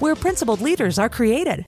[0.00, 1.64] where principled leaders are created.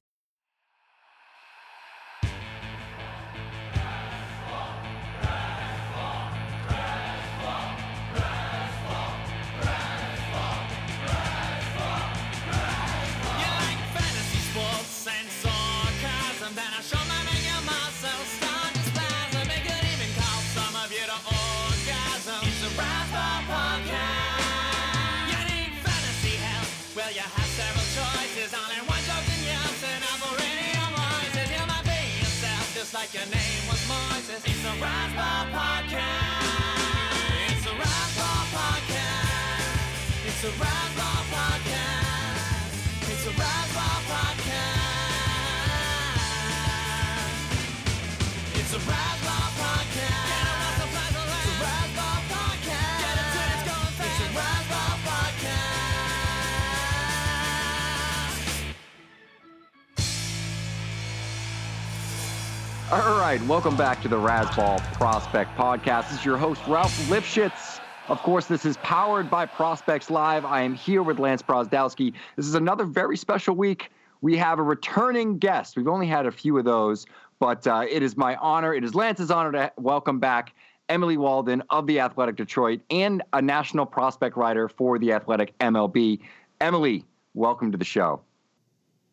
[62.93, 66.09] All right, welcome back to the Razzball Prospect Podcast.
[66.09, 67.81] This is your host, Ralph Lifshitz.
[68.07, 70.45] Of course, this is powered by Prospects Live.
[70.45, 72.13] I am here with Lance Brozdowski.
[72.37, 73.91] This is another very special week.
[74.21, 75.77] We have a returning guest.
[75.77, 77.07] We've only had a few of those,
[77.41, 80.55] but uh, it is my honor, it is Lance's honor to welcome back
[80.89, 86.21] Emily Waldon of The Athletic Detroit and a national prospect writer for The Athletic MLB.
[86.61, 87.05] Emily,
[87.35, 88.21] welcome to the show.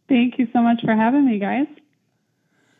[0.08, 1.66] Thank you so much for having me, guys.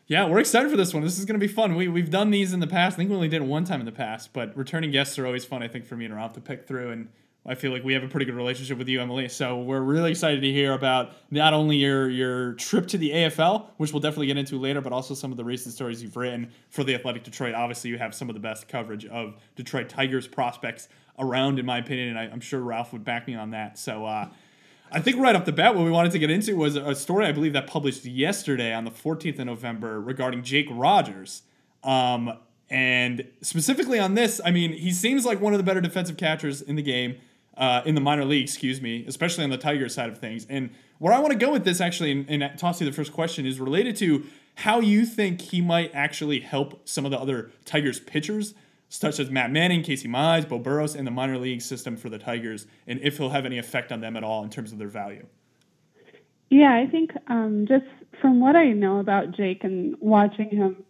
[0.08, 1.02] Yeah, we're excited for this one.
[1.02, 1.76] This is going to be fun.
[1.76, 2.96] We, we've done these in the past.
[2.96, 5.26] I think we only did it one time in the past, but returning guests are
[5.26, 6.92] always fun, I think, for me and Ralph to pick through.
[6.92, 7.08] And
[7.46, 9.30] I feel like we have a pretty good relationship with you, Emily.
[9.30, 13.68] So we're really excited to hear about not only your, your trip to the AFL,
[13.78, 16.52] which we'll definitely get into later, but also some of the recent stories you've written
[16.70, 17.56] for the Athletic Detroit.
[17.56, 21.78] Obviously, you have some of the best coverage of Detroit Tigers prospects around, in my
[21.78, 23.78] opinion, and I, I'm sure Ralph would back me on that.
[23.78, 24.28] So, uh,
[24.94, 27.26] I think right off the bat, what we wanted to get into was a story
[27.26, 31.42] I believe that published yesterday on the 14th of November regarding Jake Rogers.
[31.84, 32.38] Um,
[32.70, 36.62] and specifically on this, I mean, he seems like one of the better defensive catchers
[36.62, 37.16] in the game,
[37.58, 40.46] uh, in the minor league, excuse me, especially on the Tigers side of things.
[40.48, 43.14] And where I want to go with this, actually, and, and toss you the first
[43.14, 44.24] question, is related to
[44.56, 48.54] how you think he might actually help some of the other Tigers pitchers
[48.94, 52.20] such as Matt Manning, Casey Mize, Beau Burrows, and the minor league system for the
[52.20, 54.88] Tigers, and if he'll have any effect on them at all in terms of their
[54.88, 55.26] value.
[56.52, 57.86] Yeah, I think um, just
[58.22, 60.84] from what I know about Jake and watching him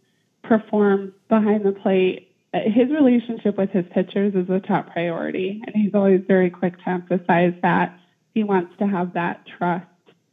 [0.43, 5.73] perform behind the plate, uh, his relationship with his pitchers is a top priority, and
[5.73, 7.97] he's always very quick to emphasize that
[8.33, 9.87] he wants to have that trust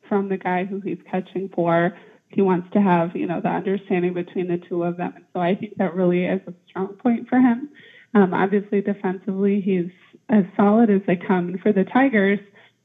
[0.09, 1.97] from the guy who he's catching for.
[2.31, 5.13] He wants to have, you know, the understanding between the two of them.
[5.17, 7.69] And so I think that really is a strong point for him.
[8.15, 9.91] Um, obviously, defensively, he's
[10.29, 11.49] as solid as they come.
[11.49, 12.39] And for the Tigers,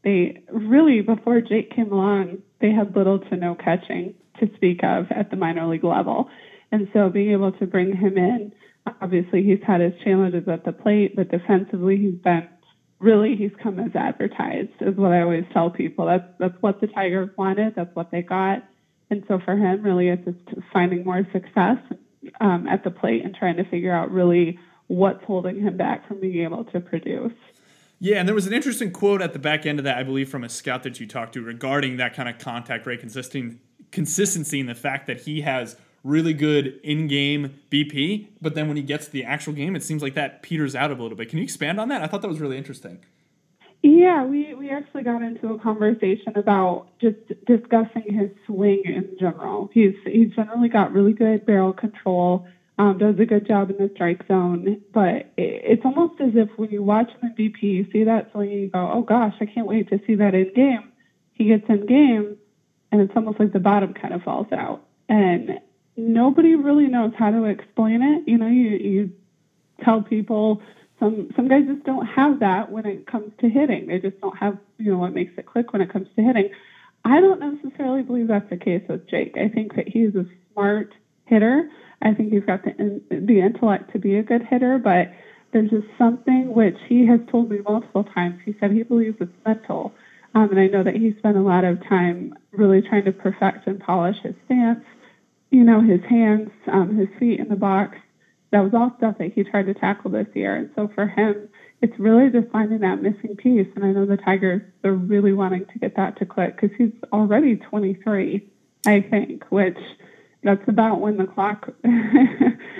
[0.03, 5.11] they really, before Jake came along, they had little to no catching to speak of
[5.11, 6.29] at the minor league level.
[6.72, 8.51] And so being able to bring him in,
[9.01, 12.47] obviously, he's had his challenges at the plate, but defensively, he's been
[13.00, 16.06] really he's come as advertised is what I always tell people.
[16.06, 17.75] That's that's what the Tigers wanted.
[17.75, 18.63] That's what they got.
[19.10, 21.78] And so for him, really, it's just finding more success
[22.40, 26.19] um, at the plate and trying to figure out really what's holding him back from
[26.19, 27.34] being able to produce.
[28.00, 30.30] Yeah, and there was an interesting quote at the back end of that, I believe,
[30.30, 33.57] from a scout that you talked to regarding that kind of contact rate consistency,
[33.92, 38.84] consistency and the fact that he has really good in-game BP, but then when he
[38.84, 41.30] gets to the actual game, it seems like that peters out a little bit.
[41.30, 42.04] Can you expand on that?
[42.04, 43.00] I thought that was really interesting.
[43.88, 49.70] Yeah, we, we actually got into a conversation about just discussing his swing in general.
[49.72, 52.44] He's he's generally got really good barrel control,
[52.80, 56.50] um, does a good job in the strike zone, but it, it's almost as if
[56.56, 59.36] when you watch him in BP, you see that swing and you go, oh gosh,
[59.40, 60.92] I can't wait to see that in game.
[61.34, 62.38] he gets in game
[62.92, 64.82] and it's almost like the bottom kind of falls out.
[65.10, 65.60] And
[65.96, 68.24] nobody really knows how to explain it.
[68.26, 69.12] You know, you, you
[69.84, 70.60] tell people
[71.00, 73.88] some some guys just don't have that when it comes to hitting.
[73.88, 76.50] They just don't have, you know, what makes it click when it comes to hitting.
[77.03, 79.36] I don't necessarily believe that's the case with Jake.
[79.38, 80.94] I think that he's a smart
[81.25, 81.69] hitter.
[82.01, 85.12] I think he's got the the intellect to be a good hitter, but
[85.51, 88.39] there's just something which he has told me multiple times.
[88.44, 89.94] He said he believes it's mental.
[90.33, 93.65] Um, and I know that he spent a lot of time really trying to perfect
[93.68, 94.83] and polish his stance,
[95.51, 97.98] you know, his hands, um, his feet in the box.
[98.56, 100.56] That was all stuff that he tried to tackle this year.
[100.56, 101.50] And so for him,
[101.81, 103.68] it's really just finding that missing piece.
[103.75, 106.94] And I know the Tigers are really wanting to get that to click because he's
[107.12, 108.50] already 23,
[108.86, 109.78] I think, which
[110.42, 111.68] that's about when the clock,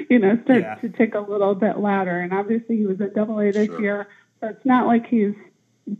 [0.10, 0.75] you know, starts yeah.
[0.75, 2.21] to tick a little bit louder.
[2.21, 3.81] And obviously, he was at Double A this sure.
[3.81, 4.07] year,
[4.39, 5.33] so it's not like he's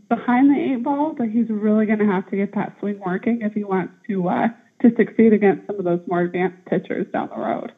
[0.08, 3.42] behind the eight ball, but he's really going to have to get that swing working
[3.42, 4.48] if he wants to uh,
[4.80, 7.72] to succeed against some of those more advanced pitchers down the road.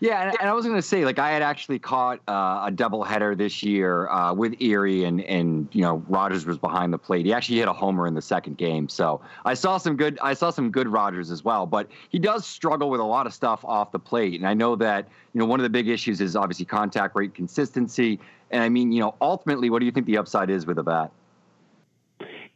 [0.00, 2.72] Yeah, and, and I was going to say, like, I had actually caught uh, a
[2.72, 7.26] doubleheader this year uh, with Erie, and and you know Rogers was behind the plate.
[7.26, 10.18] He actually hit a homer in the second game, so I saw some good.
[10.22, 13.34] I saw some good Rogers as well, but he does struggle with a lot of
[13.34, 16.20] stuff off the plate, and I know that you know one of the big issues
[16.20, 18.20] is obviously contact rate consistency.
[18.50, 20.82] And I mean, you know, ultimately, what do you think the upside is with a
[20.82, 21.10] bat?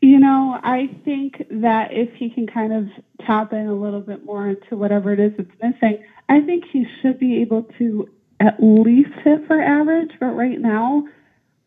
[0.03, 2.89] You know, I think that if he can kind of
[3.25, 6.85] tap in a little bit more into whatever it is that's missing, I think he
[7.01, 8.09] should be able to
[8.41, 10.11] at least hit for average.
[10.19, 11.05] But right now,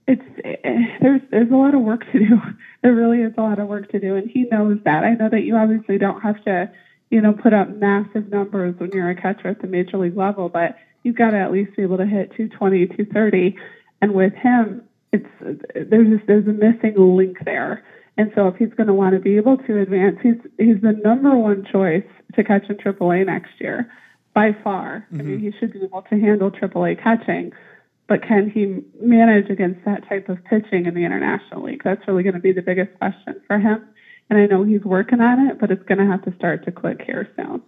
[0.06, 2.42] it's eh, there's there's a lot of work to do.
[2.84, 5.04] There really is a lot of work to do, and he knows that.
[5.04, 6.70] I know that you obviously don't have to,
[7.10, 10.50] you know, put up massive numbers when you're a catcher at the major league level,
[10.50, 13.56] but you've got to at least be able to hit 220, 230.
[14.04, 15.26] And with him, it's
[15.74, 17.84] there's just there's a missing link there.
[18.18, 20.94] And so if he's going to want to be able to advance, he's he's the
[21.04, 23.92] number one choice to catch in AAA next year
[24.34, 25.06] by far.
[25.12, 25.20] Mm-hmm.
[25.20, 25.46] I mean, mm-hmm.
[25.46, 27.52] he should be able to handle AAA catching,
[28.08, 31.82] but can he manage against that type of pitching in the International League?
[31.84, 33.86] That's really going to be the biggest question for him.
[34.30, 36.72] And I know he's working on it, but it's going to have to start to
[36.72, 37.62] click here soon.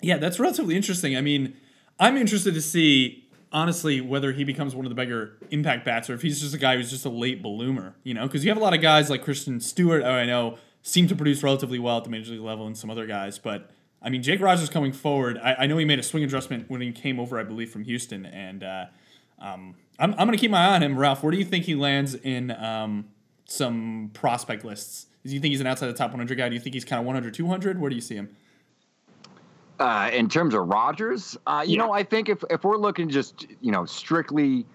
[0.00, 1.16] Yeah, that's relatively interesting.
[1.16, 1.56] I mean,
[1.98, 6.14] I'm interested to see honestly whether he becomes one of the bigger impact bats or
[6.14, 8.58] if he's just a guy who's just a late bloomer, you know, because you have
[8.58, 12.04] a lot of guys like Christin Stewart, I know, seem to produce relatively well at
[12.04, 15.38] the major league level and some other guys, but I mean, Jake Rogers coming forward,
[15.42, 17.84] I, I know he made a swing adjustment when he came over, I believe, from
[17.84, 18.86] Houston, and uh,
[19.40, 20.98] um, I'm, I'm going to keep my eye on him.
[20.98, 23.08] Ralph, where do you think he lands in um,
[23.46, 25.06] some prospect lists?
[25.24, 26.48] Do you think he's an outside the top 100 guy?
[26.48, 27.80] Do you think he's kind of 100, 200?
[27.80, 28.34] Where do you see him?
[29.78, 31.78] Uh, in terms of Rogers, uh, you yeah.
[31.78, 34.66] know, I think if, if we're looking just you know strictly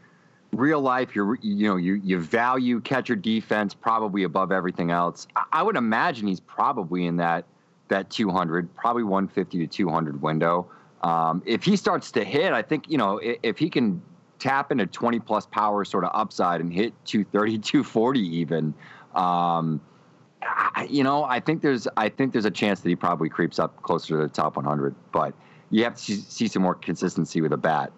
[0.53, 5.27] real life, you you know you you value catcher defense probably above everything else.
[5.35, 7.45] I, I would imagine he's probably in that
[7.89, 10.69] that 200, probably 150 to 200 window.
[11.01, 14.01] Um, if he starts to hit, I think you know if, if he can
[14.39, 18.73] tap into 20 plus power sort of upside and hit 230, 240 even.
[19.15, 19.79] Um,
[20.89, 23.81] you know, I think there's I think there's a chance that he probably creeps up
[23.81, 25.33] closer to the top 100, but
[25.69, 27.91] you have to see some more consistency with a bat.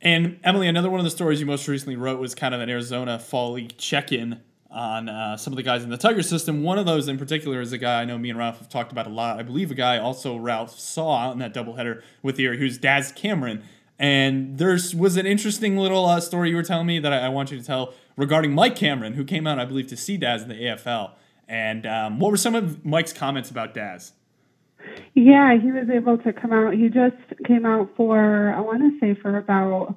[0.00, 2.68] And Emily, another one of the stories you most recently wrote was kind of an
[2.68, 6.62] Arizona Fall League check-in on uh, some of the guys in the Tiger system.
[6.62, 8.90] One of those in particular is a guy I know me and Ralph have talked
[8.90, 9.38] about a lot.
[9.38, 13.62] I believe a guy also Ralph saw in that doubleheader with Erie, who's Daz Cameron.
[13.98, 17.28] And there's was an interesting little uh, story you were telling me that I, I,
[17.28, 20.42] want you to tell regarding Mike Cameron, who came out, I believe, to see Daz
[20.42, 21.12] in the AFL.
[21.48, 24.12] And um, what were some of Mike's comments about Daz?
[25.14, 26.74] Yeah, he was able to come out.
[26.74, 29.96] He just came out for, I want to say, for about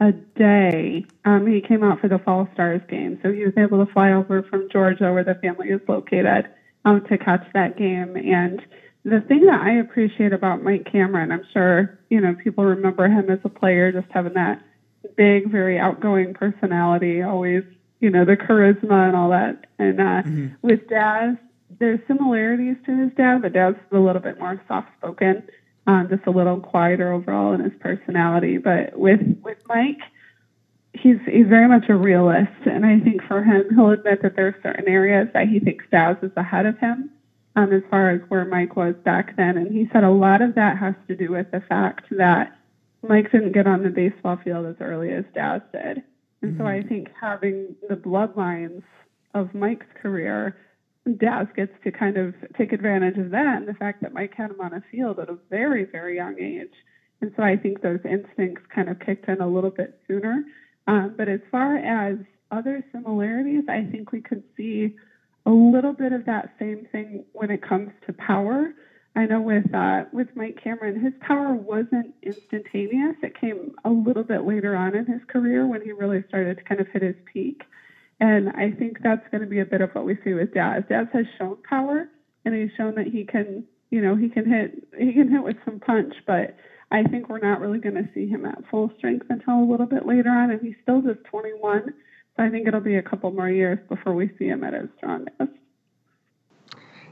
[0.00, 1.04] a day.
[1.24, 3.18] Um, he came out for the Fall Stars game.
[3.22, 6.48] So he was able to fly over from Georgia, where the family is located,
[6.84, 8.16] um, to catch that game.
[8.16, 8.60] And
[9.04, 13.30] the thing that I appreciate about Mike Cameron, I'm sure, you know, people remember him
[13.30, 14.62] as a player, just having that
[15.16, 17.64] big, very outgoing personality, always
[18.02, 19.64] you know, the charisma and all that.
[19.78, 20.46] And uh, mm-hmm.
[20.60, 21.36] with Daz,
[21.78, 25.44] there's similarities to his dad, but Daz is a little bit more soft spoken,
[25.86, 28.58] um, just a little quieter overall in his personality.
[28.58, 30.00] But with with Mike,
[30.92, 34.48] he's he's very much a realist, and I think for him, he'll admit that there
[34.48, 37.08] are certain areas that he thinks Daz is ahead of him.
[37.54, 40.54] Um, as far as where Mike was back then, and he said a lot of
[40.54, 42.56] that has to do with the fact that
[43.06, 46.02] Mike didn't get on the baseball field as early as Daz did.
[46.42, 46.88] And so I mm-hmm.
[46.88, 48.82] think having the bloodlines
[49.34, 50.56] of Mike's career,
[51.16, 54.50] Daz gets to kind of take advantage of that and the fact that Mike had
[54.50, 56.74] him on a field at a very, very young age.
[57.20, 60.44] And so I think those instincts kind of kicked in a little bit sooner.
[60.88, 62.18] Um, but as far as
[62.50, 64.96] other similarities, I think we could see
[65.46, 68.72] a little bit of that same thing when it comes to power.
[69.14, 73.16] I know with uh, with Mike Cameron, his power wasn't instantaneous.
[73.22, 76.64] It came a little bit later on in his career when he really started to
[76.64, 77.62] kind of hit his peak.
[78.20, 80.84] And I think that's going to be a bit of what we see with Daz.
[80.88, 82.08] Daz has shown power,
[82.44, 85.56] and he's shown that he can, you know, he can hit he can hit with
[85.66, 86.14] some punch.
[86.26, 86.56] But
[86.90, 89.86] I think we're not really going to see him at full strength until a little
[89.86, 91.92] bit later on, and he's still just 21.
[92.36, 94.88] So I think it'll be a couple more years before we see him at his
[94.96, 95.52] strongest.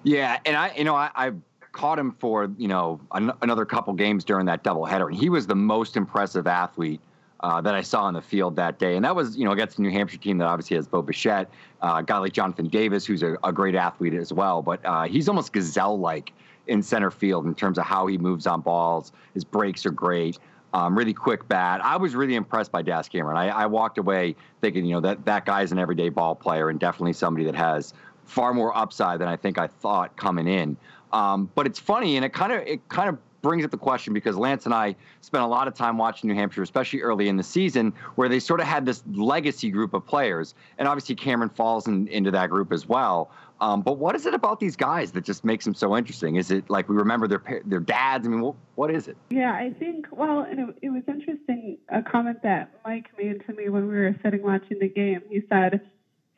[0.03, 1.33] Yeah, and I, you know, I, I
[1.73, 5.47] caught him for you know an, another couple games during that doubleheader, and he was
[5.47, 7.01] the most impressive athlete
[7.41, 8.97] uh, that I saw on the field that day.
[8.97, 11.49] And that was, you know, against the New Hampshire team that obviously has Bo Bichette,
[11.83, 14.63] uh, a guy like Jonathan Davis, who's a, a great athlete as well.
[14.63, 16.33] But uh, he's almost gazelle like
[16.67, 19.13] in center field in terms of how he moves on balls.
[19.35, 20.39] His breaks are great.
[20.73, 21.81] Um, really quick bat.
[21.83, 23.37] I was really impressed by Daz Cameron.
[23.37, 26.79] I, I walked away thinking, you know, that that guy's an everyday ball player and
[26.79, 27.93] definitely somebody that has
[28.25, 30.77] far more upside than I think I thought coming in.
[31.13, 34.13] Um, but it's funny, and it kind of it kind of brings up the question
[34.13, 37.37] because Lance and I spent a lot of time watching New Hampshire, especially early in
[37.37, 41.51] the season, where they sort of had this legacy group of players, and obviously Cameron
[41.51, 43.31] falls in, into that group as well.
[43.61, 46.37] Um, but what is it about these guys that just makes them so interesting?
[46.37, 48.27] Is it like we remember their their dads?
[48.27, 49.19] I mean, what, what is it?
[49.29, 50.07] Yeah, I think.
[50.11, 54.17] Well, it, it was interesting a comment that Mike made to me when we were
[54.23, 55.21] sitting watching the game.
[55.29, 55.83] He said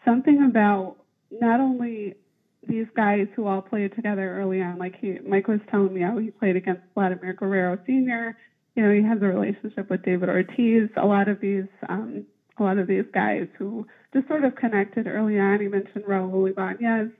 [0.04, 0.96] something about
[1.30, 2.16] not only
[2.66, 6.18] these guys who all played together early on, like he, Mike was telling me how
[6.18, 8.36] he played against Vladimir Guerrero Sr.
[8.74, 10.88] You know, he has a relationship with David Ortiz.
[10.96, 12.24] A lot of these, um,
[12.58, 15.60] a lot of these guys who just sort of connected early on.
[15.60, 17.10] He mentioned Raul Ibanez,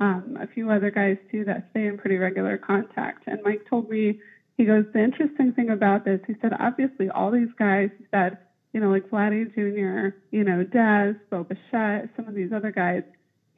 [0.00, 3.24] um, a few other guys too that stay in pretty regular contact.
[3.26, 4.20] And Mike told me,
[4.56, 8.38] he goes, the interesting thing about this, he said, obviously all these guys, he said,
[8.72, 13.02] you know, like Vladdy Jr., you know, Daz, Bo Bichette, some of these other guys,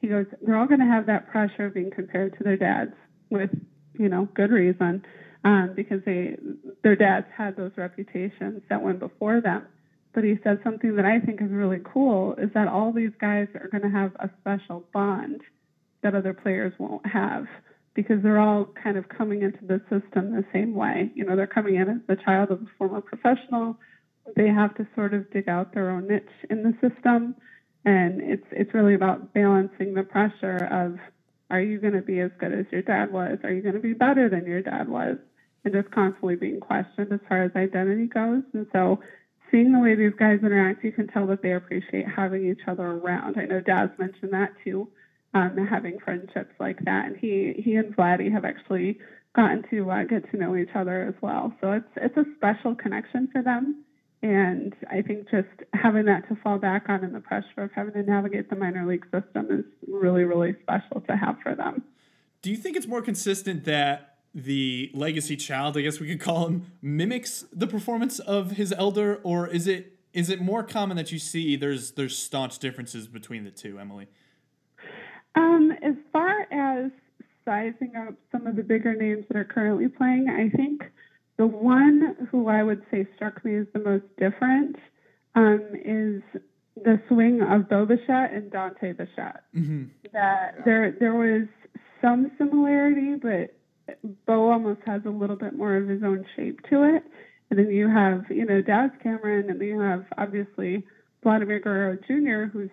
[0.01, 2.91] he goes, they're all going to have that pressure of being compared to their dads
[3.29, 3.51] with,
[3.93, 5.05] you know, good reason,
[5.43, 6.37] um, because they
[6.83, 9.63] their dads had those reputations that went before them.
[10.13, 13.47] But he said something that I think is really cool is that all these guys
[13.55, 15.41] are going to have a special bond
[16.01, 17.45] that other players won't have
[17.93, 21.11] because they're all kind of coming into the system the same way.
[21.13, 23.77] You know, they're coming in as the child of a former professional.
[24.35, 27.35] They have to sort of dig out their own niche in the system
[27.85, 30.97] and it's it's really about balancing the pressure of
[31.49, 33.37] are you going to be as good as your dad was?
[33.43, 35.17] Are you going to be better than your dad was?
[35.65, 38.43] And just constantly being questioned as far as identity goes.
[38.53, 39.01] And so
[39.51, 42.83] seeing the way these guys interact, you can tell that they appreciate having each other
[42.83, 43.37] around.
[43.37, 44.87] I know Daz mentioned that too,
[45.33, 47.07] um, having friendships like that.
[47.07, 48.97] And he he and Vladdy have actually
[49.35, 51.53] gotten to uh, get to know each other as well.
[51.61, 53.83] So it's it's a special connection for them.
[54.23, 57.93] And I think just having that to fall back on and the pressure of having
[57.93, 61.83] to navigate the minor league system is really, really special to have for them.
[62.43, 66.47] Do you think it's more consistent that the legacy child, I guess we could call
[66.47, 71.11] him, mimics the performance of his elder, or is it is it more common that
[71.11, 74.07] you see there's there's staunch differences between the two, Emily?
[75.35, 76.91] Um, as far as
[77.45, 80.83] sizing up some of the bigger names that are currently playing, I think
[81.37, 84.75] the one who I would say struck me as the most different
[85.35, 86.21] um, is
[86.75, 89.43] the swing of Bo Bichette and Dante Bichette.
[89.55, 89.83] Mm-hmm.
[90.13, 91.47] That there there was
[92.01, 93.55] some similarity, but
[94.25, 97.03] Bo almost has a little bit more of his own shape to it.
[97.49, 100.85] And then you have, you know, Daz Cameron, and then you have obviously
[101.21, 102.69] Vladimir Guerrero Jr., who's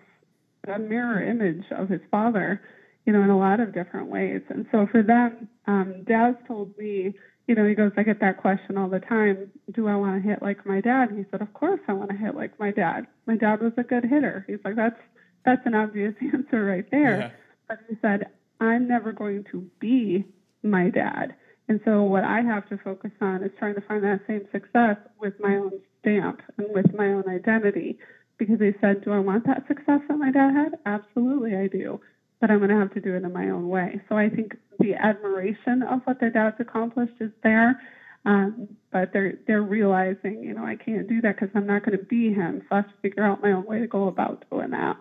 [0.73, 2.61] a mirror image of his father,
[3.05, 4.41] you know, in a lot of different ways.
[4.49, 7.13] And so for them, um, Daz told me
[7.49, 9.49] you know, he goes, I get that question all the time.
[9.73, 11.09] Do I want to hit like my dad?
[11.09, 13.07] He said, Of course I want to hit like my dad.
[13.25, 14.45] My dad was a good hitter.
[14.47, 14.99] He's like, That's
[15.43, 17.17] that's an obvious answer right there.
[17.17, 17.31] Yeah.
[17.67, 18.27] But he said,
[18.61, 20.25] I'm never going to be
[20.61, 21.33] my dad.
[21.67, 24.97] And so what I have to focus on is trying to find that same success
[25.19, 27.97] with my own stamp and with my own identity.
[28.37, 30.77] Because he said, Do I want that success that my dad had?
[30.85, 31.99] Absolutely I do.
[32.39, 34.01] But I'm going to have to do it in my own way.
[34.07, 37.81] So I think the admiration of what their dad's accomplished is there.
[38.25, 41.97] Um, but they're they're realizing, you know, I can't do that because I'm not going
[41.97, 42.61] to be him.
[42.61, 44.97] So I have to figure out my own way to go about doing that.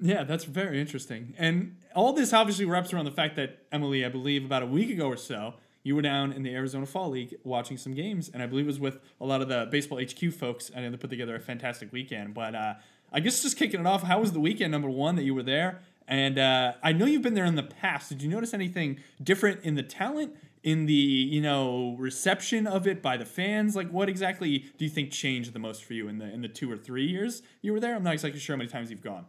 [0.00, 1.34] Yeah, that's very interesting.
[1.38, 4.90] And all this obviously wraps around the fact that Emily, I believe, about a week
[4.90, 8.42] ago or so, you were down in the Arizona Fall League watching some games, and
[8.42, 11.10] I believe it was with a lot of the Baseball HQ folks, and they put
[11.10, 12.34] together a fantastic weekend.
[12.34, 12.74] But uh,
[13.12, 14.72] I guess just kicking it off, how was the weekend?
[14.72, 17.62] Number one, that you were there, and uh, I know you've been there in the
[17.62, 18.08] past.
[18.10, 23.02] Did you notice anything different in the talent, in the you know reception of it
[23.02, 23.74] by the fans?
[23.76, 26.48] Like, what exactly do you think changed the most for you in the in the
[26.48, 27.94] two or three years you were there?
[27.94, 29.26] I'm not exactly sure how many times you've gone.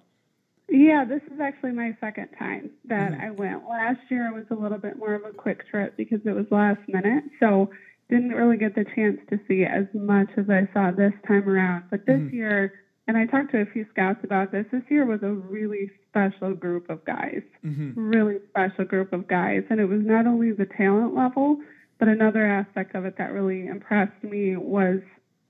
[0.68, 3.22] Yeah, this is actually my second time that Mhm.
[3.22, 3.68] I went.
[3.70, 6.82] Last year was a little bit more of a quick trip because it was last
[6.88, 7.70] minute, so
[8.10, 11.86] didn't really get the chance to see as much as I saw this time around.
[11.92, 12.34] But this Mhm.
[12.34, 12.74] year,
[13.08, 16.54] and I talked to a few scouts about this, this year was a really special
[16.54, 17.42] group of guys.
[17.62, 19.64] hmm Really special group of guys.
[19.70, 21.58] And it was not only the talent level,
[22.00, 25.00] but another aspect of it that really impressed me was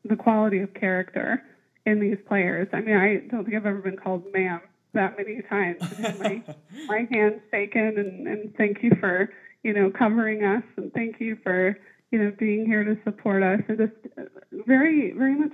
[0.03, 1.41] the quality of character
[1.85, 2.67] in these players.
[2.73, 4.61] I mean, I don't think I've ever been called ma'am
[4.93, 5.77] that many times.
[6.19, 6.43] My
[6.87, 9.29] my hand shaken and, and thank you for,
[9.63, 11.77] you know, covering us and thank you for,
[12.11, 13.61] you know, being here to support us.
[13.67, 13.93] And just
[14.67, 15.53] very, very much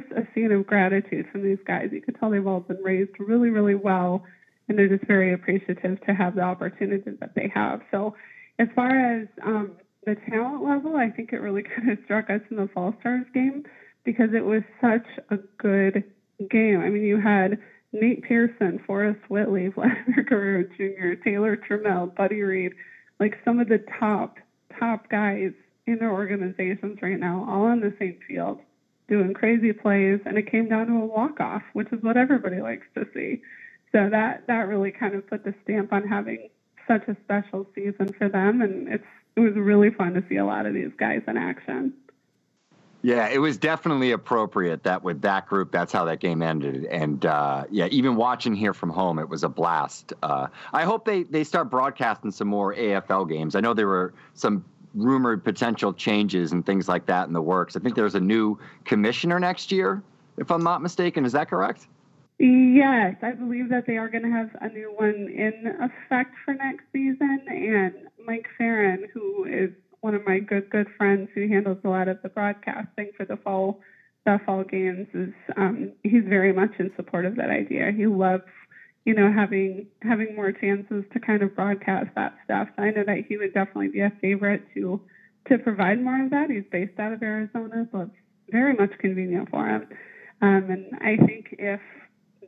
[0.00, 1.88] just a scene of gratitude from these guys.
[1.92, 4.24] You could tell they've all been raised really, really well
[4.68, 7.80] and they're just very appreciative to have the opportunity that they have.
[7.90, 8.14] So
[8.58, 9.72] as far as um,
[10.04, 13.26] the talent level, I think it really kind of struck us in the Fall Stars
[13.32, 13.64] game
[14.04, 16.04] because it was such a good
[16.50, 16.80] game.
[16.80, 17.58] I mean, you had
[17.92, 22.72] Nate Pearson, Forrest Whitley, Vladimir Guerrero Jr., Taylor Trammell, Buddy Reed,
[23.20, 24.36] like some of the top,
[24.78, 25.52] top guys
[25.86, 28.58] in their organizations right now, all on the same field,
[29.08, 32.86] doing crazy plays, and it came down to a walk-off, which is what everybody likes
[32.94, 33.42] to see.
[33.92, 36.50] So that that really kind of put the stamp on having
[36.88, 39.04] such a special season for them, and it's
[39.36, 41.92] it was really fun to see a lot of these guys in action.
[43.02, 46.86] Yeah, it was definitely appropriate that with that group, that's how that game ended.
[46.86, 50.12] And uh, yeah, even watching here from home, it was a blast.
[50.24, 53.54] Uh, I hope they, they start broadcasting some more AFL games.
[53.54, 54.64] I know there were some
[54.96, 57.76] rumored potential changes and things like that in the works.
[57.76, 60.02] I think there's a new commissioner next year,
[60.38, 61.24] if I'm not mistaken.
[61.24, 61.86] Is that correct?
[62.38, 66.54] Yes, I believe that they are going to have a new one in effect for
[66.54, 67.40] next season.
[67.48, 67.94] And
[68.26, 72.20] Mike Ferrin, who is one of my good good friends who handles a lot of
[72.22, 73.80] the broadcasting for the fall
[74.26, 77.92] the fall games, is um, he's very much in support of that idea.
[77.96, 78.42] He loves
[79.06, 82.68] you know having having more chances to kind of broadcast that stuff.
[82.76, 85.00] So I know that he would definitely be a favorite to
[85.48, 86.50] to provide more of that.
[86.50, 88.12] He's based out of Arizona, so it's
[88.50, 89.86] very much convenient for him.
[90.42, 91.80] Um, and I think if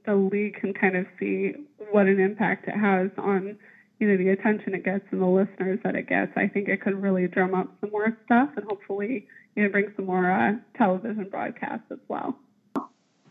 [0.04, 1.52] the league can kind of see
[1.90, 3.56] what an impact it has on
[3.98, 6.80] you know the attention it gets and the listeners that it gets i think it
[6.80, 10.52] could really drum up some more stuff and hopefully you know bring some more uh,
[10.76, 12.38] television broadcasts as well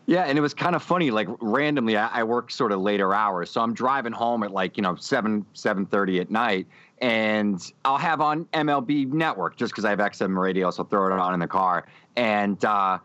[0.08, 1.10] Yeah, and it was kind of funny.
[1.10, 4.78] Like randomly, I, I work sort of later hours, so I'm driving home at like
[4.78, 6.66] you know seven seven thirty at night,
[7.02, 11.12] and I'll have on MLB Network just because I have XM radio, so throw it
[11.12, 12.96] on in the car, and uh,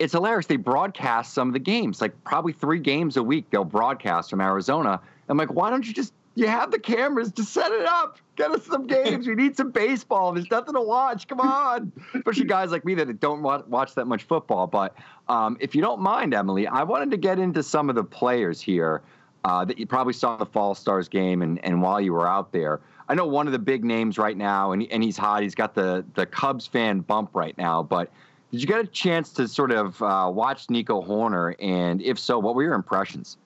[0.00, 0.46] it's hilarious.
[0.46, 3.48] They broadcast some of the games, like probably three games a week.
[3.50, 5.00] They'll broadcast from Arizona.
[5.28, 8.18] I'm like, why don't you just you have the cameras to set it up?
[8.36, 9.26] Get us some games.
[9.26, 10.32] We need some baseball.
[10.32, 11.26] There's nothing to watch.
[11.26, 14.66] Come on, especially guys like me that don't watch that much football.
[14.66, 14.94] But
[15.28, 18.60] um, if you don't mind, Emily, I wanted to get into some of the players
[18.60, 19.02] here
[19.44, 22.52] uh, that you probably saw the Fall Stars game and, and while you were out
[22.52, 22.80] there.
[23.08, 25.42] I know one of the big names right now, and, and he's hot.
[25.42, 27.82] He's got the, the Cubs fan bump right now.
[27.82, 28.10] But
[28.50, 31.54] did you get a chance to sort of uh, watch Nico Hoerner?
[31.58, 33.38] And if so, what were your impressions?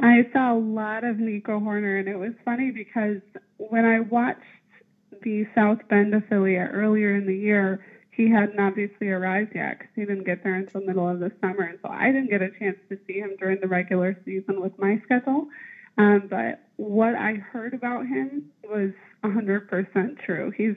[0.00, 3.20] I saw a lot of Nico Hoerner, and it was funny because
[3.56, 4.40] when I watched
[5.22, 10.04] the South Bend affiliate earlier in the year, he hadn't obviously arrived yet because he
[10.04, 12.50] didn't get there until the middle of the summer, and so I didn't get a
[12.58, 15.46] chance to see him during the regular season with my schedule.
[15.96, 18.90] Um, but what I heard about him was
[19.24, 20.52] 100% true.
[20.56, 20.74] He's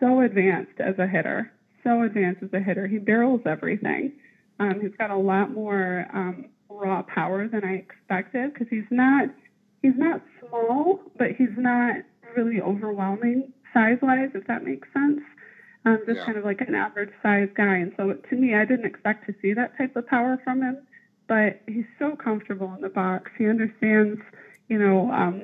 [0.00, 1.52] so advanced as a hitter,
[1.84, 2.86] so advanced as a hitter.
[2.86, 4.12] He barrels everything.
[4.60, 9.28] Um, he's got a lot more um, raw power than I expected because he's not
[9.82, 11.96] he's not small, but he's not
[12.36, 15.20] really overwhelming size wise, if that makes sense.
[15.84, 16.24] Um, just Yeah.
[16.26, 17.76] kind of like an average size guy.
[17.76, 20.78] And so to me, I didn't expect to see that type of power from him.
[21.28, 23.30] But he's so comfortable in the box.
[23.36, 24.20] He understands,
[24.68, 25.42] you know, um,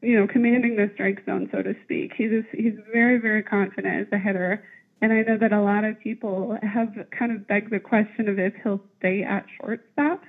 [0.00, 2.12] you know, commanding the strike zone, so to speak.
[2.16, 4.60] He's just, he's very, very confident as a hitter.
[5.02, 8.38] And I know that a lot of people have kind of begged the question of
[8.38, 10.22] if he'll stay at shortstop.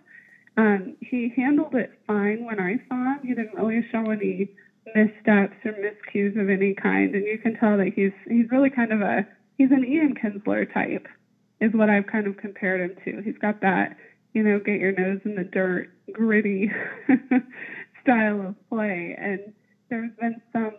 [0.57, 3.19] Um, he handled it fine when I saw him.
[3.21, 4.49] He didn't really show any
[4.95, 8.91] missteps or miscues of any kind, and you can tell that he's he's really kind
[8.91, 11.07] of a he's an Ian Kinsler type,
[11.61, 13.21] is what I've kind of compared him to.
[13.23, 13.95] He's got that
[14.33, 16.71] you know get your nose in the dirt, gritty
[18.03, 19.53] style of play, and
[19.89, 20.73] there's been some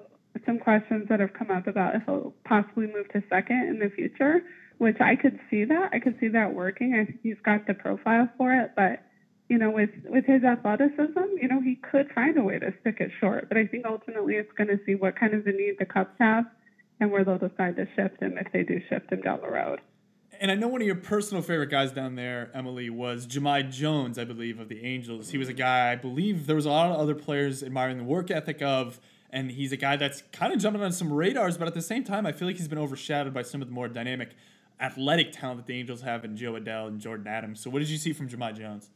[0.46, 3.90] some questions that have come up about if he'll possibly move to second in the
[3.94, 4.42] future,
[4.78, 5.90] which I could see that.
[5.92, 6.94] I could see that working.
[6.94, 9.04] I think he's got the profile for it, but
[9.48, 12.96] you know, with with his athleticism, you know, he could find a way to stick
[13.00, 13.48] it short.
[13.48, 16.11] But I think ultimately it's going to see what kind of the need the Cubs
[16.18, 16.44] have
[17.00, 19.80] and where they'll decide to shift him if they do shift him down the road.
[20.40, 24.18] And I know one of your personal favorite guys down there, Emily, was Jahmai Jones,
[24.18, 25.30] I believe, of the Angels.
[25.30, 28.04] He was a guy I believe there was a lot of other players admiring the
[28.04, 29.00] work ethic of,
[29.35, 32.05] and he's a guy that's kind of jumping on some radars, but at the same
[32.05, 34.31] time, I feel like he's been overshadowed by some of the more dynamic
[34.81, 37.61] athletic talent that the Angels have in Jo Adell and Jordyn Adams.
[37.61, 38.90] So what did you see from Jahmai Jones?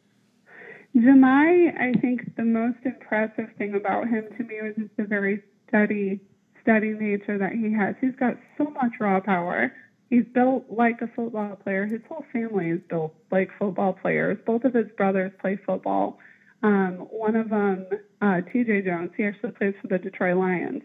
[0.97, 5.43] Jahmai, I think the most impressive thing about him to me was just the very
[5.67, 6.21] steady,
[6.63, 7.97] steady nature that he has.
[8.01, 9.73] He's got so much raw power.
[10.09, 11.85] He's built like a football player.
[11.85, 14.39] His whole family is built like football players.
[14.47, 16.21] Both of his brothers play football.
[16.63, 17.87] Um, one of them,
[18.21, 18.83] uh, T.J.
[18.83, 20.83] Jones, he actually plays for the Detroit Lions.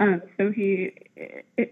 [0.00, 0.92] Um, so he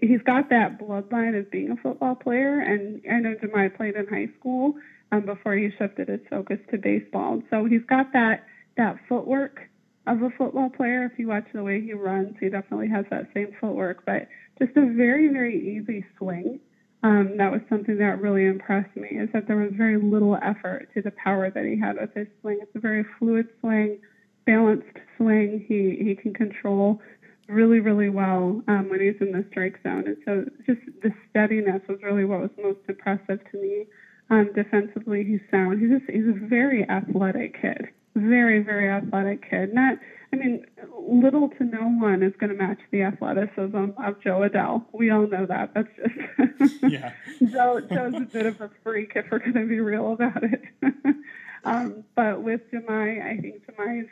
[0.00, 4.06] he's got that bloodline of being a football player, and I know Jahmai played in
[4.06, 4.74] high school
[5.10, 7.42] um, before he shifted his focus to baseball.
[7.50, 9.60] So he's got that that footwork
[10.06, 11.04] of a football player.
[11.04, 14.28] If you watch the way he runs, he definitely has that same footwork, but
[14.60, 16.60] just a very very easy swing.
[17.02, 20.88] Um, that was something that really impressed me is that there was very little effort
[20.94, 22.58] to the power that he had with his swing.
[22.62, 23.98] It's a very fluid swing,
[24.46, 25.64] balanced swing.
[25.66, 27.00] He he can control
[27.48, 30.04] really, really well um, when he's in the strike zone.
[30.06, 33.86] And so just the steadiness was really what was most impressive to me.
[34.30, 35.80] Um, defensively, he's sound.
[35.80, 37.88] He's just he's a very athletic kid.
[38.14, 39.74] Very, very athletic kid.
[39.74, 39.98] Not,
[40.32, 44.84] I mean, little to no one is going to match the athleticism of Jo Adell.
[44.92, 45.74] We all know that.
[45.74, 47.12] That's just Yeah.
[47.50, 47.80] Jo.
[47.80, 50.62] Jo's a bit of a freak if we're going to be real about it.
[51.64, 54.08] um, but with Jahmai, I think Jahmai's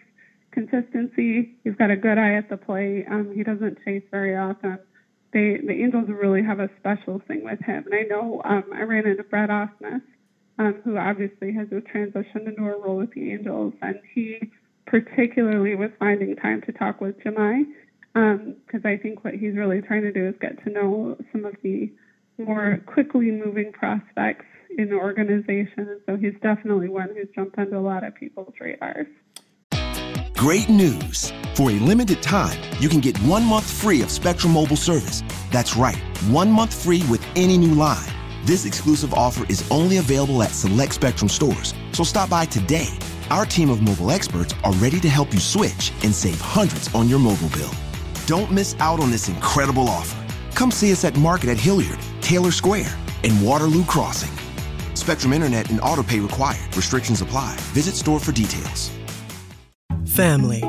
[0.51, 1.57] consistency.
[1.65, 3.07] He's got a good eye at the plate.
[3.11, 4.79] Um, he doesn't chase very often.
[5.33, 7.87] They, the Angels really have a special thing with him.
[7.91, 10.03] And I know um, I ran into Brett Ausmus,
[10.59, 14.51] um, who obviously has a transitioned into a role with the Angels, and he
[14.91, 17.63] particularly with finding time to talk with Jahmai
[18.13, 21.45] because um, I think what he's really trying to do is get to know some
[21.45, 21.93] of the
[22.39, 26.01] more quickly moving prospects in the organization.
[26.07, 29.07] So he's definitely one who's jumped onto a lot of people's radars.
[30.35, 31.33] Great news.
[31.55, 35.23] For a limited time, you can get one month free of Spectrum Mobile service.
[35.53, 35.99] That's right,
[36.31, 38.09] one month free with any new line.
[38.45, 41.75] This exclusive offer is only available at select Spectrum stores.
[41.93, 42.89] So stop by today.
[43.31, 47.09] Our team of mobile experts are ready to help you switch and save hundreds on
[47.09, 47.71] your mobile bill.
[48.27, 50.19] Don't miss out on this incredible offer.
[50.55, 54.37] Come see us at Market at Hilliard, Taylor Square, and Waterloo Crossing.
[54.95, 56.77] Spectrum Internet and auto pay required.
[56.77, 57.55] Restrictions apply.
[57.73, 58.91] Visit store for details.
[60.07, 60.65] Family.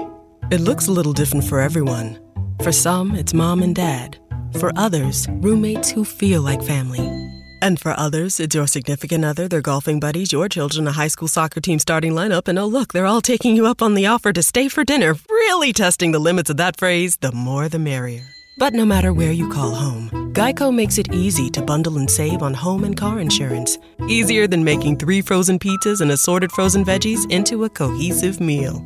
[0.51, 2.19] It looks a little different for everyone.
[2.61, 4.19] For some, it's mom and dad.
[4.59, 7.30] For others, roommates who feel like family.
[7.63, 11.27] And for others, it's your significant other, their golfing buddies, your children, a high school
[11.27, 14.33] soccer team starting lineup, and oh, look, they're all taking you up on the offer
[14.33, 18.23] to stay for dinner, really testing the limits of that phrase the more the merrier.
[18.57, 22.41] But no matter where you call home, Geico makes it easy to bundle and save
[22.41, 23.77] on home and car insurance.
[24.07, 28.83] Easier than making three frozen pizzas and assorted frozen veggies into a cohesive meal.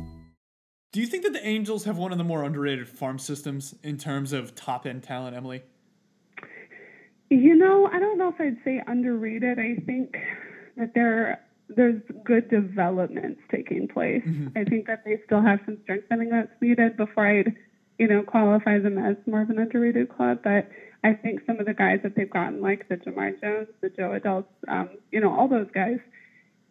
[0.92, 3.96] Do you think that the Angels have one of the more underrated farm systems in
[3.96, 5.62] terms of top end talent, Emily?
[7.28, 9.58] You know, I don't know if I'd say underrated.
[9.58, 10.16] I think
[10.76, 14.22] that there there's good developments taking place.
[14.56, 17.56] I think that they still have some strengthening that's needed before I'd,
[17.98, 20.40] you know, qualify them as more of an underrated club.
[20.44, 20.68] But
[21.02, 24.18] I think some of the guys that they've gotten, like the Jahmai Jones, the Jo
[24.18, 25.98] Adells, um, you know, all those guys,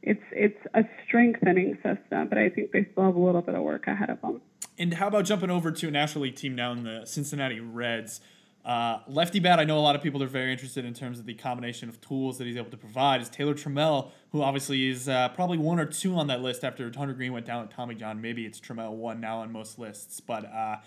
[0.01, 2.29] it's it's a strengthening system.
[2.29, 4.41] But I think they still have a little bit of work ahead of them.
[4.77, 8.21] And how about jumping over to a National League team now in the Cincinnati Reds?
[8.65, 11.27] Uh, lefty bat, I know a lot of people are very interested in terms of
[11.27, 13.21] the combination of tools that he's able to provide.
[13.21, 16.91] Is Taylor Trammell, who obviously is uh, probably one or two on that list after
[16.95, 18.21] Hunter Greene went down with Tommy John.
[18.21, 20.19] Maybe it's Trammell one now on most lists.
[20.19, 20.77] But uh,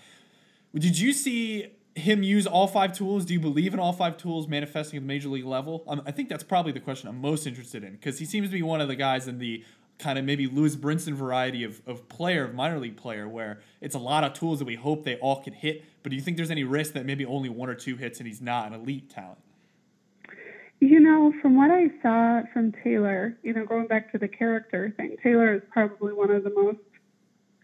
[0.75, 3.23] did you see him use all five tools?
[3.23, 5.85] Do you believe in all five tools manifesting at the major league level?
[5.87, 8.53] Um, I think that's probably the question I'm most interested in because he seems to
[8.53, 9.63] be one of the guys in the
[9.99, 13.95] kind of maybe Lewis Brinson variety of, of player, of minor league player, where it's
[13.95, 15.83] a lot of tools that we hope they all can hit.
[16.01, 18.27] But do you think there's any risk that maybe only one or two hits and
[18.27, 19.39] he's not an elite talent?
[20.79, 24.93] You know, from what I saw from Taylor, you know, going back to the character
[24.95, 26.79] thing, Taylor is probably one of the most,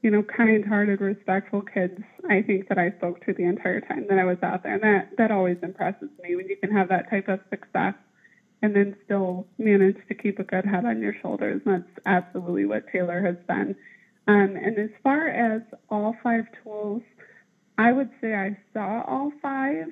[0.01, 4.19] you know, kind-hearted, respectful kids I think that I spoke to the entire time that
[4.19, 7.09] I was out there, and that that always impresses me when you can have that
[7.09, 7.93] type of success
[8.65, 11.62] and then still manage to keep a good head on your shoulders.
[11.65, 13.75] And that's absolutely what Taylor has been.
[14.28, 17.04] Um, and as far as all five tools,
[17.78, 19.86] I would say I saw all five,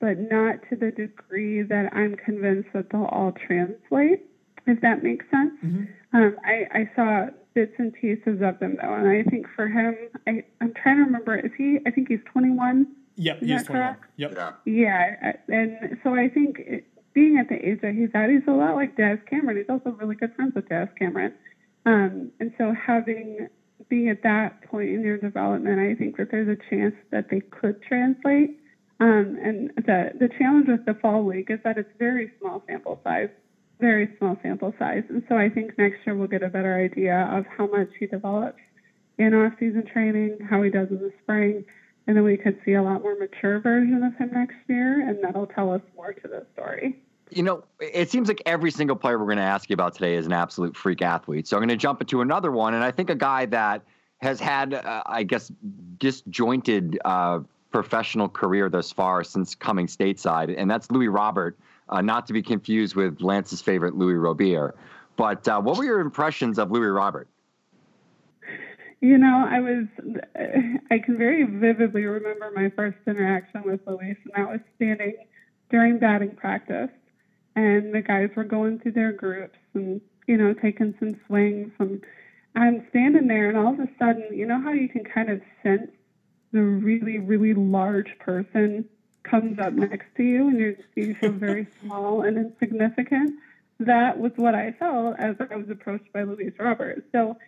[0.00, 4.24] but not to the degree that I'm convinced that they'll all translate,
[4.66, 5.52] if that makes sense.
[6.12, 9.94] Um, I, I saw bits and pieces of them though, and I think for him,
[10.26, 11.38] I, I'm trying to remember.
[11.38, 11.78] Is he?
[11.86, 12.86] I think he's 21.
[13.16, 13.66] Yep, Is he's 21.
[13.66, 14.04] correct?
[14.16, 14.54] Yep.
[14.64, 16.84] Yeah, I- and so I think it,
[17.20, 19.58] being at the age that he's at, he's a lot like Daz Cameron.
[19.58, 21.34] He's also really good friends with Daz Cameron.
[21.84, 23.48] Um, and so having
[23.90, 27.40] being at that point in your development, I think that there's a chance that they
[27.40, 28.58] could translate.
[29.00, 32.98] Um, and the the challenge with the fall league is that it's very small sample
[33.04, 33.28] size,
[33.80, 35.04] very small sample size.
[35.10, 38.06] And so I think next year we'll get a better idea of how much he
[38.06, 38.60] develops
[39.18, 41.64] in off-season training, how he does in the spring,
[42.06, 45.22] and then we could see a lot more mature version of him next year, and
[45.22, 46.98] that'll tell us more to the story.
[47.30, 50.16] You know, it seems like every single player we're going to ask you about today
[50.16, 51.46] is an absolute freak athlete.
[51.46, 53.82] So I'm going to jump into another one, and I think a guy that
[54.18, 55.50] has had, uh, I guess,
[55.98, 57.40] disjointed uh,
[57.70, 61.56] professional career thus far since coming stateside, and that's Luis Robert,
[61.88, 64.74] uh, not to be confused with Lance's favorite Louis Robier.
[65.16, 67.28] But uh, what were your impressions of Luis Robert?
[69.00, 69.86] You know, I was,
[70.90, 75.14] I can very vividly remember my first interaction with Luis, and that was standing
[75.70, 76.90] during batting practice.
[77.56, 81.72] And the guys were going through their groups and, you know, taking some swings.
[81.78, 82.02] And
[82.54, 85.40] I'm standing there, and all of a sudden, you know how you can kind of
[85.62, 85.90] sense
[86.52, 88.84] the really, really large person
[89.22, 93.34] comes up next to you, and you're, you feel very small and insignificant?
[93.78, 97.02] That was what I felt as I was approached by Luis Roberts.
[97.12, 97.38] So,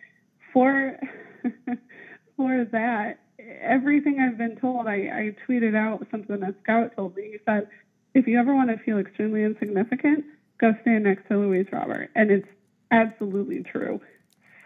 [0.51, 0.99] for
[2.37, 7.31] for that, everything I've been told, I, I tweeted out something that Scout told me.
[7.33, 7.67] He said,
[8.13, 10.25] if you ever want to feel extremely insignificant,
[10.59, 12.09] go stand next to Luis Robert.
[12.15, 12.47] And it's
[12.91, 13.99] absolutely true.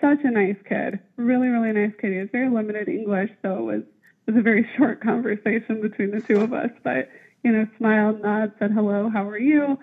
[0.01, 0.99] Such a nice kid.
[1.15, 2.11] Really, really nice kid.
[2.11, 3.81] He has very limited English, so it was,
[4.27, 6.69] it was a very short conversation between the two of us.
[6.83, 7.09] But,
[7.43, 9.79] you know, smiled, nodded, said hello, how are you?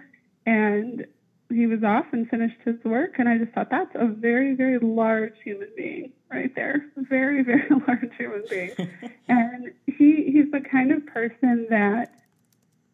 [0.46, 1.07] And
[1.50, 3.18] he was off and finished his work.
[3.18, 6.85] And I just thought that's a very, very large human being right there.
[6.96, 8.72] Very, very large human being.
[9.29, 12.13] and he he's the kind of person that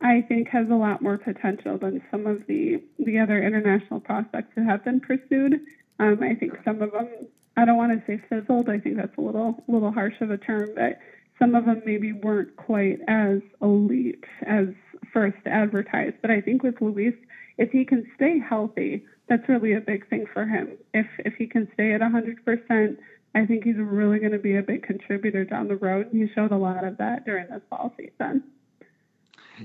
[0.03, 4.53] I think has a lot more potential than some of the the other international prospects
[4.57, 5.61] that have been pursued.
[5.99, 7.09] Um, I think some of them,
[7.57, 8.71] I don't want to say fizzled.
[8.71, 10.99] I think that's a little little harsh of a term, but
[11.39, 14.69] some of them maybe weren't quite as elite as
[15.13, 16.17] first advertised.
[16.23, 17.15] But I think with Luis,
[17.59, 20.79] if he can stay healthy, that's really a big thing for him.
[20.95, 22.97] If if he can stay at 100%,
[23.35, 26.11] I think he's really going to be a big contributor down the road.
[26.11, 28.45] And he showed a lot of that during this fall season.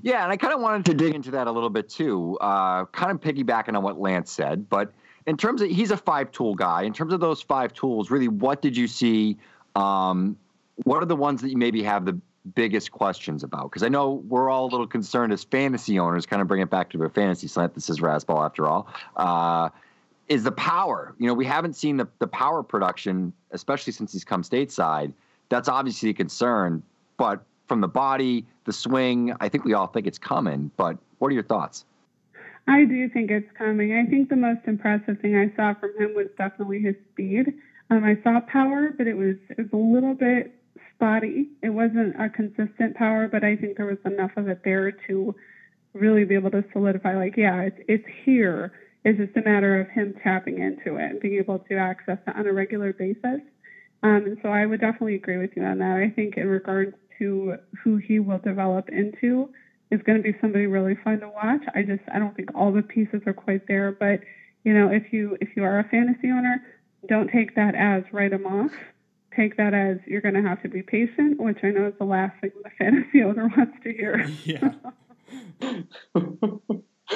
[0.01, 2.86] Yeah, and I kind of wanted to dig into that a little bit too, uh,
[2.86, 4.69] kind of piggybacking on what Lance said.
[4.69, 4.93] But
[5.25, 6.84] in terms of, he's a five tool guy.
[6.84, 9.38] In terms of those five tools, really, what did you see?
[9.75, 10.38] Um,
[10.84, 12.17] what are the ones that you maybe have the
[12.53, 13.71] biggest questions about?
[13.71, 16.69] Because I know we're all a little concerned as fantasy owners, kind of bring it
[16.69, 17.73] back to the fantasy slant.
[17.73, 18.88] This is Razzball after all.
[19.15, 19.69] Uh,
[20.27, 21.15] is the power.
[21.19, 25.13] You know, we haven't seen the, the power production, especially since he's come stateside.
[25.49, 26.81] That's obviously a concern.
[27.17, 30.71] But from the body, the swing, I think we all think it's coming.
[30.78, 31.86] But what are your thoughts?
[32.67, 33.93] I do think it's coming.
[33.93, 37.54] I think the most impressive thing I saw from him was definitely his speed.
[37.91, 40.56] Um, I saw power, but it was it was a little bit
[40.95, 41.49] spotty.
[41.62, 45.36] It wasn't a consistent power, but I think there was enough of it there to
[45.93, 47.15] really be able to solidify.
[47.15, 48.73] Like, yeah, it's it's here.
[49.04, 52.36] It's just a matter of him tapping into it and being able to access it
[52.36, 53.41] on a regular basis.
[54.01, 55.97] Um, and so I would definitely agree with you on that.
[55.97, 59.49] I think in regards to who he will develop into
[59.91, 61.62] is going to be somebody really fun to watch.
[61.73, 64.21] I just I don't think all the pieces are quite there, but
[64.63, 66.63] you know if you if you are a fantasy owner,
[67.08, 68.71] don't take that as write him off.
[69.36, 72.06] Take that as you're going to have to be patient, which I know is the
[72.06, 74.30] last thing the fantasy owner wants to hear.
[74.43, 74.73] Yeah.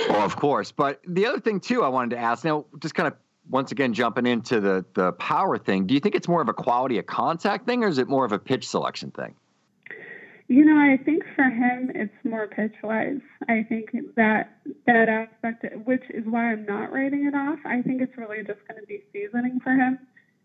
[0.07, 0.71] Well, of course.
[0.71, 3.15] But the other thing too, I wanted to ask now, just kind of
[3.49, 5.88] once again jumping into the the power thing.
[5.88, 8.25] Do you think it's more of a quality of contact thing, or is it more
[8.25, 9.35] of a pitch selection thing?
[10.49, 13.21] You know, I think for him, it's more pitch wise.
[13.47, 14.47] I think that
[14.88, 17.59] that aspect, which is why I'm not writing it off.
[17.65, 19.99] I think it's really just going to be seasoning for him,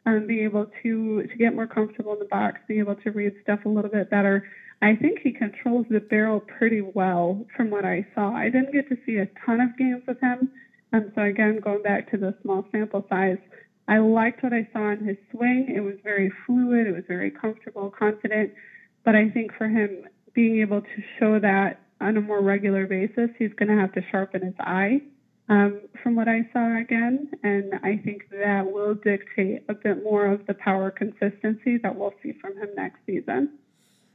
[0.07, 3.33] um, being able to to get more comfortable in the box, being able to read
[3.43, 4.45] stuff a little bit better.
[4.83, 8.31] I think he controls the barrel pretty well from what I saw.
[8.35, 10.51] I didn't get to see a ton of games with him,
[10.95, 13.39] um, so again, going back to the small sample size,
[13.89, 15.73] I liked what I saw in his swing.
[15.75, 16.87] It was very fluid.
[16.87, 18.53] It was very comfortable, confident.
[19.05, 23.31] But I think for him, being able to show that on a more regular basis,
[23.39, 25.01] he's going to have to sharpen his eye
[25.49, 27.31] um, from what I saw again.
[27.43, 32.15] And I think that will dictate a bit more of the power consistency that we'll
[32.23, 33.59] see from him next season.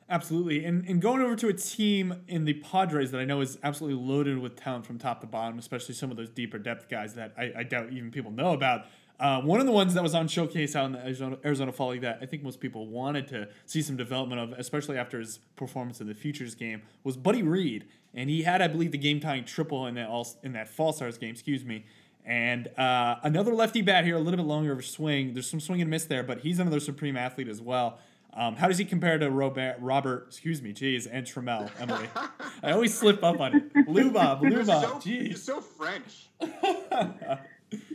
[0.09, 0.65] Absolutely.
[0.65, 4.03] And, and going over to a team in the Padres that I know is absolutely
[4.03, 7.33] loaded with talent from top to bottom, especially some of those deeper depth guys that
[7.37, 8.87] I, I doubt even people know about.
[9.19, 11.89] Uh, one of the ones that was on showcase out in the Arizona, Arizona Fall
[11.89, 15.39] League that I think most people wanted to see some development of, especially after his
[15.57, 19.19] performance in the Futures game, was Buddy Reed, and he had, I believe, the game
[19.19, 21.31] tying triple in that all in that Fall Stars game.
[21.31, 21.85] Excuse me.
[22.25, 25.33] And uh, another lefty bat here, a little bit longer of a swing.
[25.33, 27.99] There's some swing and miss there, but he's another supreme athlete as well.
[28.33, 32.07] Um, how does he compare to Robert, Robert, excuse me, geez, and Trammell, Emily?
[32.63, 33.87] I always slip up on it.
[33.89, 35.27] Luba, so, geez.
[35.29, 36.29] you're so French.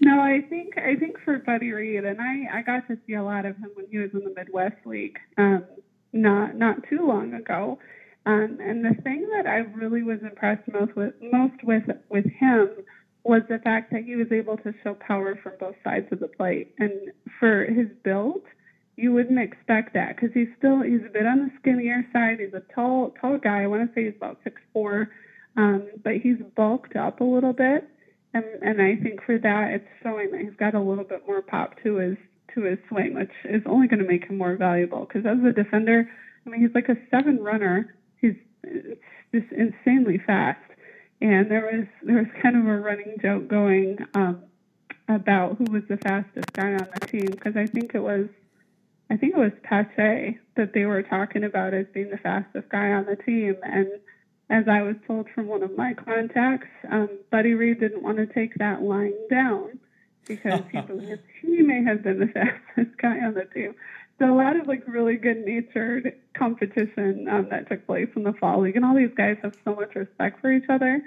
[0.00, 3.22] No, I think I think for Buddy Reed, and I I got to see a
[3.22, 5.64] lot of him when he was in the Midwest League, um,
[6.12, 7.78] not not too long ago.
[8.26, 12.70] Um, and the thing that I really was impressed most with most with with him
[13.24, 16.28] was the fact that he was able to show power from both sides of the
[16.28, 16.74] plate.
[16.78, 16.92] And
[17.40, 18.42] for his build,
[18.96, 22.38] you wouldn't expect that because he's still he's a bit on the skinnier side.
[22.38, 23.62] He's a tall tall guy.
[23.62, 25.10] I want to say he's about six four,
[25.56, 27.88] um, but he's bulked up a little bit.
[28.34, 31.40] And, and I think for that, it's showing that he's got a little bit more
[31.40, 32.16] pop to his
[32.54, 35.06] to his swing, which is only going to make him more valuable.
[35.06, 36.08] Because as a defender,
[36.44, 37.94] I mean, he's like a seven runner.
[38.20, 38.34] He's
[39.32, 40.60] just insanely fast.
[41.20, 44.42] And there was there was kind of a running joke going um,
[45.08, 48.28] about who was the fastest guy on the team because I think it was
[49.10, 52.92] I think it was Pache that they were talking about as being the fastest guy
[52.92, 53.56] on the team.
[53.62, 53.88] And
[54.50, 58.26] as I was told from one of my contacts, um, Buddy Reed didn't want to
[58.26, 59.78] take that line down
[60.26, 62.26] because he believes he may have been the
[62.76, 63.74] fastest guy on the team.
[64.18, 68.32] So a lot of like really good natured competition um, that took place in the
[68.34, 71.02] fall league, and all these guys have so much respect for each other,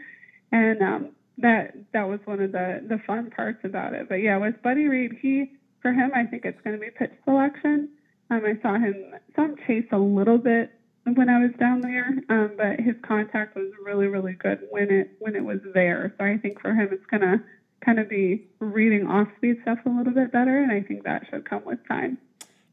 [0.52, 4.10] and um, that that was one of the the fun parts about it.
[4.10, 7.14] But yeah, with Buddy Reed, he for him, I think it's going to be pitch
[7.24, 7.90] selection.
[8.30, 8.94] Um, I saw him
[9.36, 10.77] saw him chase a little bit
[11.16, 15.12] when I was down there, um, but his contact was really really good when it
[15.20, 16.14] when it was there.
[16.18, 17.42] So I think for him, it's going to
[17.84, 21.24] kind of be reading off speed stuff a little bit better, and I think that
[21.30, 22.18] should come with time.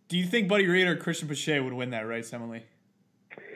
[0.09, 2.65] Do you think Buddy Reed or Cristian Pache would win that race, Emily?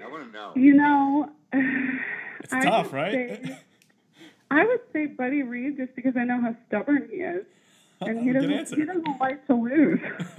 [0.04, 0.52] I want to know.
[0.54, 1.30] You know,
[2.40, 3.12] It's I tough, right?
[3.44, 3.58] say-
[4.50, 7.44] I would say Buddy Reed just because I know how stubborn he is,
[8.00, 10.00] and he doesn't he doesn't like to lose.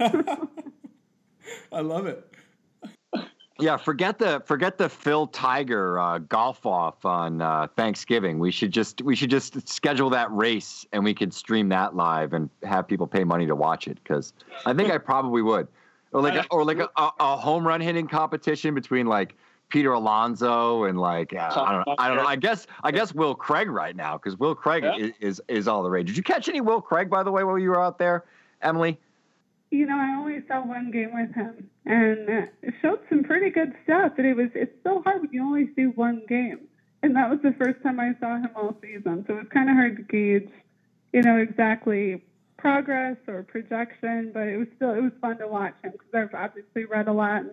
[1.72, 2.26] I love it.
[3.60, 8.38] Yeah, forget the forget the Phil Tiger uh, golf off on uh, Thanksgiving.
[8.38, 12.32] We should just we should just schedule that race and we could stream that live
[12.32, 14.32] and have people pay money to watch it because
[14.66, 15.68] I think I probably would.
[16.12, 19.36] Or like a, or like a, a, home run hitting competition between like
[19.68, 23.14] Peter Alonso and like uh, I don't know I don't know I guess I guess
[23.14, 24.96] Will Craig right now because Will Craig Yeah.
[24.96, 26.08] is, is is all the rage.
[26.08, 28.24] Did you catch any Will Craig by the way while you were out there,
[28.62, 28.98] Emily?
[29.70, 33.50] You know, I only saw one game with him, and uh, it showed some pretty
[33.50, 34.12] good stuff.
[34.16, 36.58] But it was it's so hard when you only see one game,
[37.02, 39.24] and that was the first time I saw him all season.
[39.26, 40.50] So it was kind of hard to gauge,
[41.12, 42.22] you know, exactly
[42.58, 44.32] progress or projection.
[44.34, 47.12] But it was still it was fun to watch him because I've obviously read a
[47.12, 47.50] lot and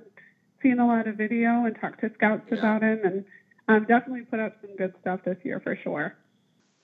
[0.64, 2.58] seen a lot of video and talked to scouts Yeah.
[2.60, 3.26] about him, and
[3.68, 6.16] um, definitely put up some good stuff this year for sure.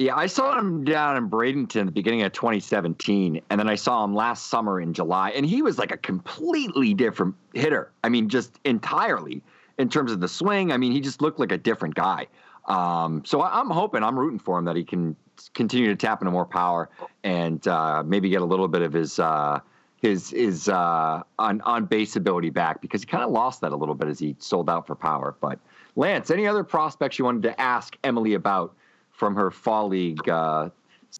[0.04, 3.76] Yeah, I saw him down in Bradenton at the beginning of 2017, and then I
[3.76, 7.90] saw him last summer in July, and he was like a completely different hitter.
[8.04, 9.42] I mean, just entirely
[9.78, 10.74] in terms of the swing.
[10.74, 12.28] I mean, he just looked like a different guy.
[12.66, 15.16] Um, so I, I'm hoping, I'm rooting for him that he can
[15.54, 16.90] continue to tap into more power
[17.24, 19.62] and uh, maybe get a little bit of his uh,
[20.02, 23.78] his his uh, on on base ability back because he kind of lost that a
[23.78, 25.34] little bit as he sold out for power.
[25.40, 25.60] But
[25.96, 28.76] Lance, any other prospects you wanted to ask Emily about?
[29.14, 30.70] From her fall league uh,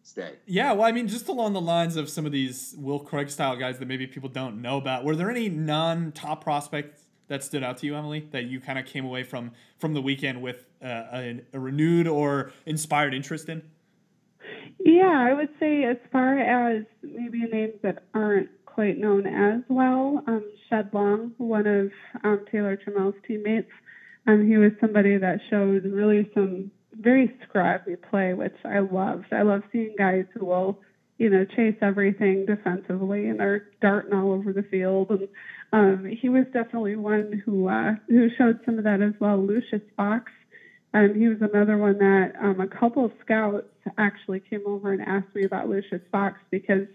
[0.02, 0.32] Stay.
[0.46, 3.56] Yeah, well, I mean, just along the lines of some of these Will Craig style
[3.56, 7.62] guys that maybe people don't know about, were there any non top prospects that stood
[7.62, 10.66] out to you, Emily, that you kind of came away from from the weekend with
[10.82, 13.62] uh, a, a renewed or inspired interest in?
[14.80, 20.22] Yeah, I would say as far as maybe names that aren't quite known as well,
[20.26, 21.92] um, Shed Long, one of
[22.24, 23.70] um, Taylor Trammell's teammates,
[24.26, 29.26] um, he was somebody that showed really some very scrappy play, which I loved.
[29.32, 30.80] I love seeing guys who will,
[31.18, 35.10] you know, chase everything defensively and are darting all over the field.
[35.10, 35.28] And
[35.72, 39.38] um, he was definitely one who uh, who showed some of that as well.
[39.38, 40.30] Lucius Fox,
[40.92, 43.66] um, he was another one that um, a couple of scouts
[43.98, 46.86] actually came over and asked me about Lucius Fox because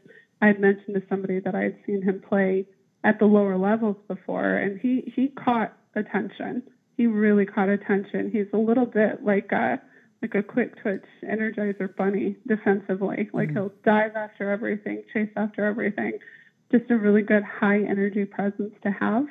[0.42, 2.66] I had mentioned to somebody that I had seen him play
[3.04, 6.64] at the lower levels before, and he he caught attention.
[6.98, 8.30] He really caught attention.
[8.32, 9.82] He's a little bit like a
[10.22, 13.30] like a quick twitch energizer bunny defensively.
[13.34, 16.14] Like he'll dive after everything, chase after everything.
[16.72, 19.26] Just a really good high energy presence to have.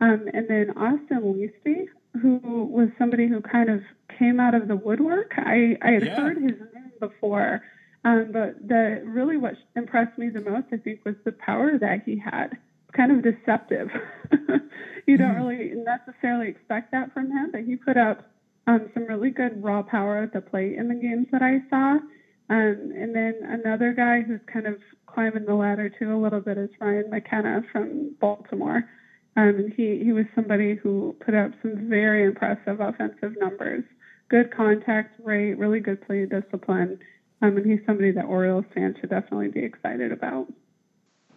[0.00, 1.84] Um, and then Austin Listi,
[2.20, 3.82] who was somebody who kind of
[4.18, 5.32] came out of the woodwork.
[5.36, 6.16] I, I had Yeah.
[6.16, 7.62] heard his name before,
[8.04, 12.02] Um, but the really what impressed me the most, I think, was the power that
[12.04, 12.58] he had.
[12.92, 13.88] Kind of deceptive.
[15.06, 18.31] you don't really necessarily expect that from him, but he put up
[18.66, 21.98] um, some really good raw power at the plate in the games that I saw.
[22.50, 26.58] Um, and then another guy who's kind of climbing the ladder too a little bit
[26.58, 28.84] is Ryan McKenna from Baltimore.
[29.36, 33.84] Um, he, he was somebody who put up some very impressive offensive numbers.
[34.28, 36.98] Good contact rate, really good play discipline.
[37.40, 40.46] Um, and he's somebody that Orioles fans should definitely be excited about.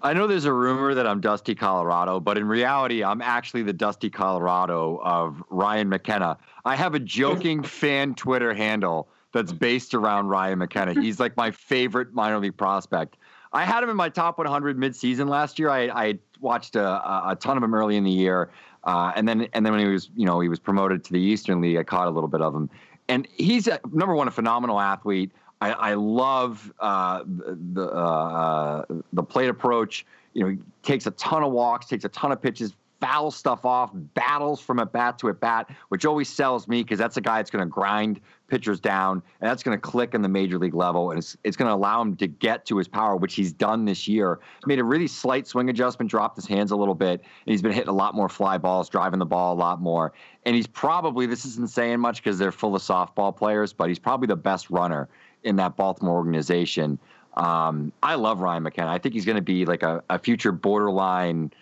[0.02, 3.74] I know there's a rumor that I'm Dusty Colorado, but in reality, I'm actually the
[3.74, 6.38] Dusty Colorado of Ryan McKenna.
[6.64, 10.94] I have a joking fan Twitter handle that's based around Ryan McKenna.
[10.94, 13.18] He's like my favorite minor league prospect.
[13.52, 15.70] I had him in my top 100 midseason last year.
[15.70, 16.86] I, I watched a,
[17.30, 18.50] a ton of him early in the year,
[18.84, 21.20] uh, and then and then when he was you know he was promoted to the
[21.20, 22.70] Eastern League, I caught a little bit of him.
[23.08, 25.32] And he's a, number one, a phenomenal athlete.
[25.62, 30.06] I, I love uh, the uh, the plate approach.
[30.34, 33.66] You know, he takes a ton of walks, takes a ton of pitches, fouls stuff
[33.66, 37.22] off, battles from at bat to at bat, which always sells me because that's a
[37.22, 40.60] guy that's going to grind pitchers down and that's going to click in the major
[40.60, 43.34] league level and it's, it's going to allow him to get to his power, which
[43.36, 44.40] he's done this year.
[44.60, 47.62] He made a really slight swing adjustment, dropped his hands a little bit, and he's
[47.62, 50.14] been hitting a lot more fly balls, driving the ball a lot more.
[50.46, 54.00] And he's probably this isn't saying much because they're full of softball players, but he's
[54.00, 55.10] probably the best runner
[55.46, 57.00] in that Baltimore organization.
[57.36, 58.92] Um, I love Ryan McKenna.
[58.92, 61.54] I think he's going to be like a, a future borderline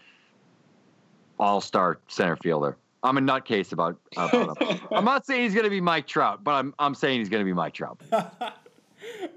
[1.39, 2.77] all star center fielder.
[3.03, 4.79] I'm a nutcase about, about him.
[4.91, 7.41] I'm not saying he's going to be Mike Trout, but I'm, I'm saying he's going
[7.41, 7.99] to be Mike Trout.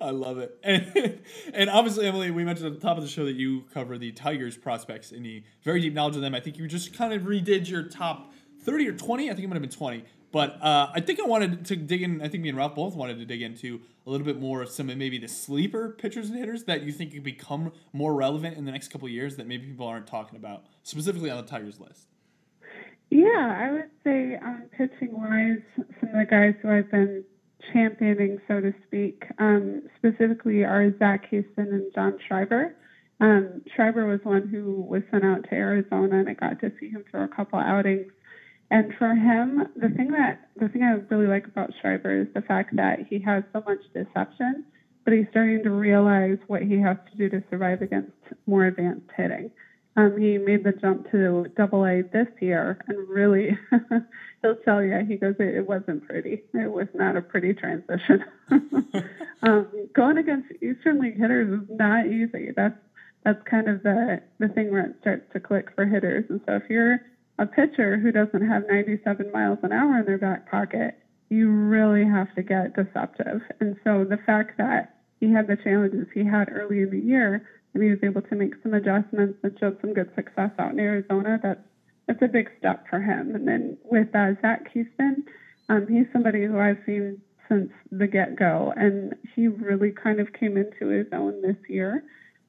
[0.01, 0.57] I love it.
[0.63, 1.19] And,
[1.53, 4.13] and obviously, Emily, we mentioned at the top of the show that you cover the
[4.13, 6.35] Tigers prospects and the very deep knowledge of them.
[6.35, 8.33] I think you just kind of redid your top
[8.63, 9.25] 30 or 20.
[9.25, 10.05] I think it might have been 20.
[10.37, 12.21] But uh, I think I wanted to dig in.
[12.21, 14.69] I think me and Ralph both wanted to dig into a little bit more of
[14.69, 18.59] some of maybe the sleeper pitchers and hitters that you think could become more relevant
[18.59, 21.81] in the next couple years that maybe people aren't talking about, specifically on the Tigers
[21.81, 22.09] list.
[23.09, 25.63] Yeah, I would say um, pitching wise,
[26.01, 27.25] some of the guys who I've been
[27.73, 32.77] championing, so to speak, um, specifically are Zac Houston and John Schreiber.
[33.21, 36.91] Um, Schreiber was one who was sent out to Arizona, and I got to see
[36.91, 38.13] him through a couple outings.
[38.71, 42.43] And for him, the thing that the thing I really like about Schreiber is the
[42.43, 44.65] fact that he has so much deception,
[45.05, 48.13] but he's starting to realize what he has to do to survive against
[48.47, 49.51] more advanced hitting.
[49.97, 53.57] Um, he made the jump to Double A this year, and really,
[54.43, 56.43] he'll tell you he goes, it, it, wasn't pretty.
[56.53, 58.25] It was not a pretty transition.
[59.43, 62.51] um, going against Eastern League hitters is not easy.
[62.55, 62.77] That's
[63.25, 66.27] that's kind of the the thing where it starts to click for hitters.
[66.29, 67.01] And so if you're
[67.39, 72.05] a pitcher who doesn't have 97 miles an hour in their back pocket, you really
[72.05, 73.43] have to get deceptive.
[73.61, 77.47] And so the fact that he had the challenges he had early in the year
[77.75, 80.81] and he was able to make some adjustments and showed some good success out in
[80.81, 81.61] Arizona, that's
[82.07, 83.35] that's a big step for him.
[83.35, 85.25] And then with uh, Zac Houston,
[85.69, 90.33] um, he's somebody who I've seen since the get go, and he really kind of
[90.33, 92.05] came into his own this year.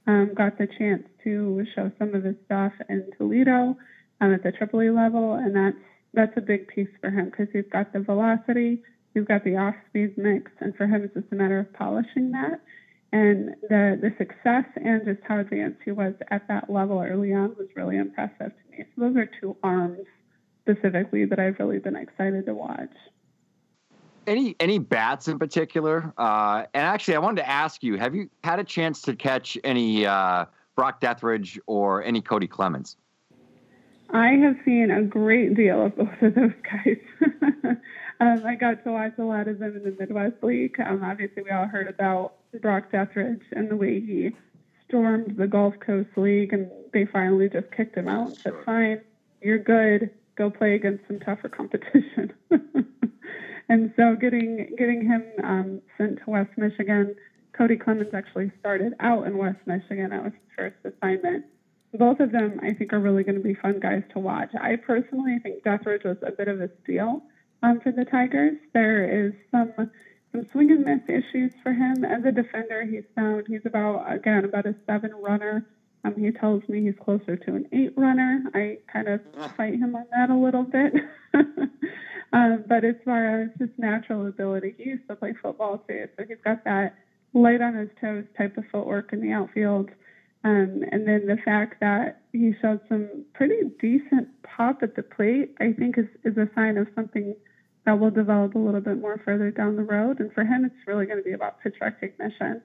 [0.05, 3.75] Um, got the chance to show some of his stuff in Toledo
[4.21, 5.77] um, at the AAA level, and that's
[6.13, 8.81] that's a big piece for him because he's got the velocity,
[9.13, 12.61] he's got the off-speed mix, and for him it's just a matter of polishing that.
[13.11, 17.55] And the the success and just how advanced he was at that level early on
[17.57, 18.85] was really impressive to me.
[18.95, 20.05] So those are two arms
[20.61, 22.91] specifically that I've really been excited to watch.
[24.25, 26.13] Any any bats in particular?
[26.17, 29.57] Uh, and actually, I wanted to ask you: Have you had a chance to catch
[29.63, 30.45] any uh,
[30.75, 32.97] Brock Deatherage or any Cody Clemens?
[34.09, 36.97] I have seen a great deal of both of those guys.
[38.19, 40.79] um, I got to watch a lot of them in the Midwest League.
[40.79, 44.31] Um, obviously, we all heard about Brock Deatherage and the way he
[44.87, 49.01] stormed the Gulf Coast League, and they finally just kicked him out said, "Fine,
[49.41, 50.11] you're good.
[50.35, 52.31] Go play against some tougher competition."
[53.69, 57.13] and so, getting getting him um, sent to West Michigan,
[57.51, 60.11] Cody Clemens actually started out in West Michigan.
[60.11, 61.43] That was his first assignment
[61.93, 64.49] both of them, I think, are really going to be fun guys to watch.
[64.59, 67.23] I personally think Deatherage was a bit of a steal
[67.63, 68.57] um, for the Tigers.
[68.73, 69.73] There is some
[70.31, 72.85] some swing and miss issues for him as a defender.
[72.85, 75.65] He's found he's about again about a seven runner.
[76.03, 78.43] Um, he tells me he's closer to an eight runner.
[78.53, 79.21] I kind of
[79.55, 80.93] fight him on that a little bit.
[82.33, 86.25] um, but as far as his natural ability, he used to play football too, so
[86.27, 86.95] he's got that
[87.33, 89.89] light on his toes type of footwork in the outfield.
[90.47, 95.53] Um, and then the fact that he showed some pretty decent pop at the plate,
[95.59, 97.35] I think, is, is a sign of something
[97.85, 100.21] that will develop a little bit more further down the road.
[100.21, 102.61] And for him, it's really going to be about pitch recognition.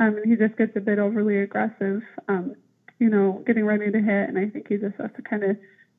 [0.00, 2.54] Um, and he just gets a bit overly aggressive, um,
[2.98, 4.30] you know, getting ready to hit.
[4.30, 5.58] And I think he just has to kind of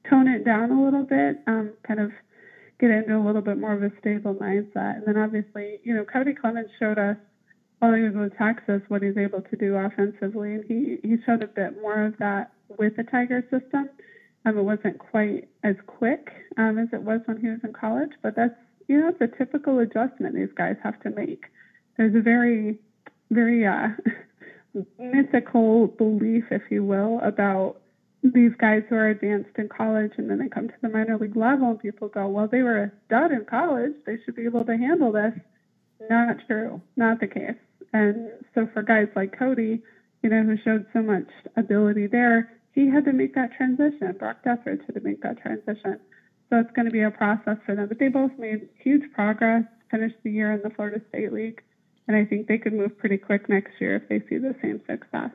[0.09, 2.09] tone it down a little bit, um, kind of
[2.79, 4.97] get into a little bit more of a stable mindset.
[4.97, 7.17] And then obviously, you know, Cody Clemens showed us
[7.79, 11.43] while he was with Texas what he's able to do offensively, and he he showed
[11.43, 13.89] a bit more of that with the Tiger system.
[14.45, 18.11] Um, it wasn't quite as quick um, as it was when he was in college,
[18.21, 18.55] but that's
[18.87, 21.45] you know it's a typical adjustment these guys have to make.
[21.97, 22.79] There's a very
[23.29, 23.89] very uh,
[24.99, 27.77] mythical belief, if you will, about
[28.23, 31.35] these guys who are advanced in college and then they come to the minor league
[31.35, 33.93] level and people go, well, they were a stud in college.
[34.05, 35.33] They should be able to handle this.
[36.09, 36.81] Not true.
[36.95, 37.55] Not the case.
[37.93, 39.81] And so for guys like Cody,
[40.23, 44.15] you know, who showed so much ability there, he had to make that transition.
[44.19, 45.99] Brock Deatherage had to make that transition.
[46.49, 47.87] So it's going to be a process for them.
[47.87, 51.61] But they both made huge progress, finished the year in the Florida State League,
[52.07, 54.81] and I think they could move pretty quick next year if they see the same
[54.87, 55.31] success.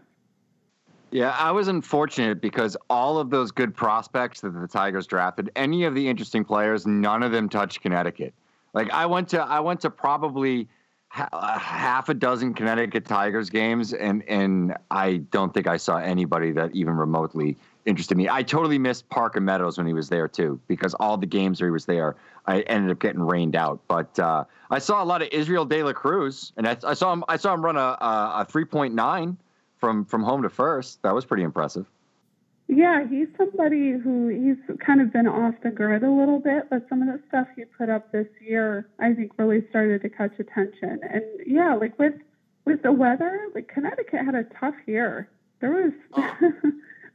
[1.10, 5.84] Yeah, I was unfortunate because all of those good prospects that the Tigers drafted, any
[5.84, 8.32] of the interesting players, none of them touched Connecticut.
[8.72, 10.68] Like I went to, I went to probably
[11.12, 16.52] ha- half a dozen Connecticut Tigers games, and and I don't think I saw anybody
[16.52, 18.28] that even remotely interested me.
[18.28, 21.68] I totally missed Parker Meadows when he was there too, because all the games where
[21.68, 23.80] he was there, I ended up getting rained out.
[23.88, 27.12] But uh, I saw a lot of Israel De La Cruz, and I, I saw
[27.12, 27.24] him.
[27.28, 29.36] I saw him run a, a, a three point nine
[29.76, 31.02] from from home to first.
[31.02, 31.86] That was pretty impressive.
[32.74, 36.86] Yeah, he's somebody who he's kind of been off the grid a little bit, but
[36.88, 40.32] some of the stuff he put up this year, I think, really started to catch
[40.38, 41.00] attention.
[41.02, 42.14] And yeah, like with
[42.64, 45.28] with the weather, like Connecticut had a tough year.
[45.60, 45.92] There was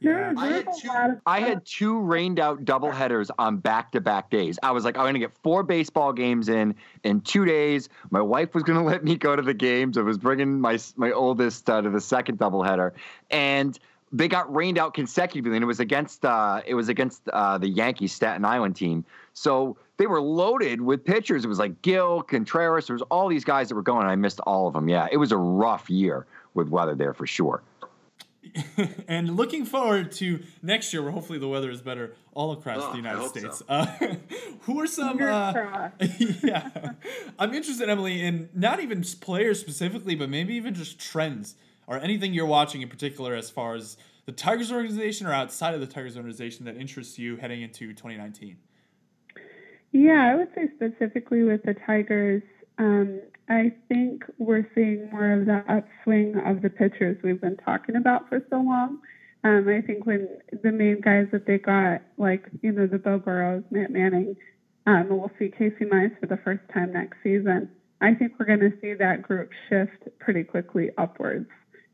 [0.00, 0.32] there Yeah.
[0.32, 3.90] was, I had a two- lot of I had two rained out doubleheaders on back
[3.92, 4.58] to back days.
[4.62, 7.88] I was like, I'm going to get four baseball games in in two days.
[8.10, 9.98] My wife was going to let me go to the games.
[9.98, 12.92] I was bringing my my oldest uh, to the second doubleheader,
[13.30, 13.76] and
[14.12, 15.56] they got rained out consecutively.
[15.56, 19.04] And it was against uh, it was against uh, the Yankees Staten Island team.
[19.34, 21.44] So they were loaded with pitchers.
[21.44, 22.86] It was like Gil Contreras.
[22.86, 24.02] There was all these guys that were going.
[24.02, 24.88] And I missed all of them.
[24.88, 27.62] Yeah, it was a rough year with weather there for sure.
[29.08, 32.90] and looking forward to next year, where hopefully the weather is better all across Oh,
[32.92, 33.58] the United States.
[33.58, 33.64] so.
[33.68, 33.86] Uh,
[34.60, 35.20] who are some?
[35.20, 35.90] Uh,
[36.42, 36.92] yeah,
[37.38, 41.56] I'm interested, Emily, in not even players specifically, but maybe even just trends
[41.88, 45.80] or anything you're watching in particular as far as the Tigers organization or outside of
[45.80, 48.58] the Tigers organization that interests you heading into 2019.
[49.90, 52.42] Yeah, I would say specifically with the Tigers,
[52.76, 57.96] um, I think we're seeing more of the upswing of the pitchers we've been talking
[57.96, 58.98] about for so long.
[59.44, 60.28] Um, I think when
[60.62, 64.36] the main guys that they got, like, you know, the Beau Burrows, Matt Manning,
[64.86, 67.70] um, we'll see Casey Mize for the first time next season,
[68.02, 71.48] I think we're going to see that group shift pretty quickly upwards.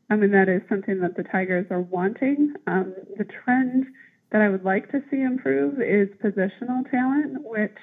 [0.09, 2.53] I mean, that is something that the Tigers are wanting.
[2.67, 3.85] Um, the trend
[4.31, 7.77] that I would like to see improve is positional talent, which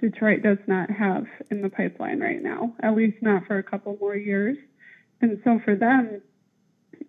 [0.00, 3.96] Detroit does not have in the pipeline right now, at least not for a couple
[4.00, 4.56] more years.
[5.20, 6.20] And so for them,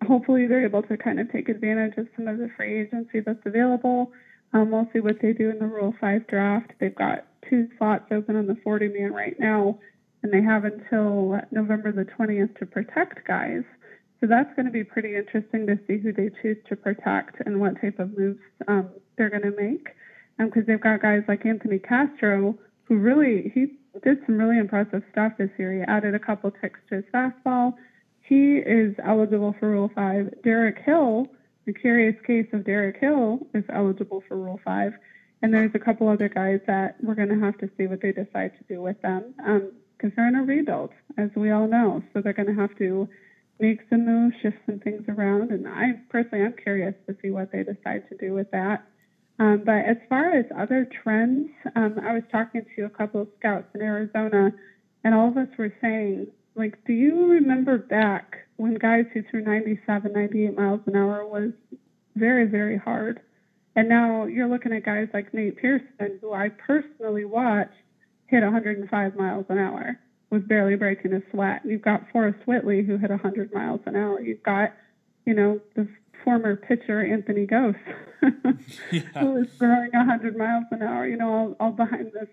[0.08, 3.46] hopefully they're able to kind of take advantage of some of the free agency that's
[3.46, 4.12] available.
[4.54, 6.72] Um, we'll see what they do in the Rule 5 draft.
[6.80, 9.80] They've got two slots open on the 40 man right now,
[10.24, 13.64] and they have until November the 20th to protect guys.
[14.20, 17.60] So that's going to be pretty interesting to see who they choose to protect and
[17.60, 19.90] what type of moves um, they're going to make.
[20.40, 23.68] Because they've got guys like Anthony Castro, who really he
[24.04, 25.74] did some really impressive stuff this year.
[25.74, 27.74] He added a couple ticks to his fastball.
[28.22, 30.34] He is eligible for Rule Five.
[30.44, 31.28] Derek Hill,
[31.66, 34.94] the curious case of Derek Hill, is eligible for Rule Five.
[35.42, 38.12] And there's a couple other guys that we're going to have to see what they
[38.12, 39.34] decide to do with them
[39.98, 42.04] because they're in a rebuild, as we all know.
[42.14, 43.08] So they're going to have to
[43.60, 45.52] make some moves, shift some things around.
[45.52, 48.86] And I personally, I'm curious to see what they decide to do with that.
[49.40, 53.28] Um, but as far as other trends, um, I was talking to a couple of
[53.40, 54.52] scouts in Arizona,
[55.04, 59.42] and all of us were saying, like, do you remember back when guys who threw
[59.42, 61.52] 97, 98 miles an hour was
[62.16, 63.20] very, very hard?
[63.76, 67.76] And now you're looking at guys like Nate Pearson, who I personally watched
[68.26, 70.00] hit 105 miles an hour,
[70.30, 71.62] was barely breaking a sweat.
[71.64, 74.20] You've got Forrest Whitley, who hit 100 miles an hour.
[74.20, 74.74] You've got,
[75.26, 75.88] you know, the
[76.24, 77.76] former pitcher Anthony Gose,
[78.22, 81.08] who was throwing 100 miles an hour.
[81.08, 82.28] You know, all, all behind this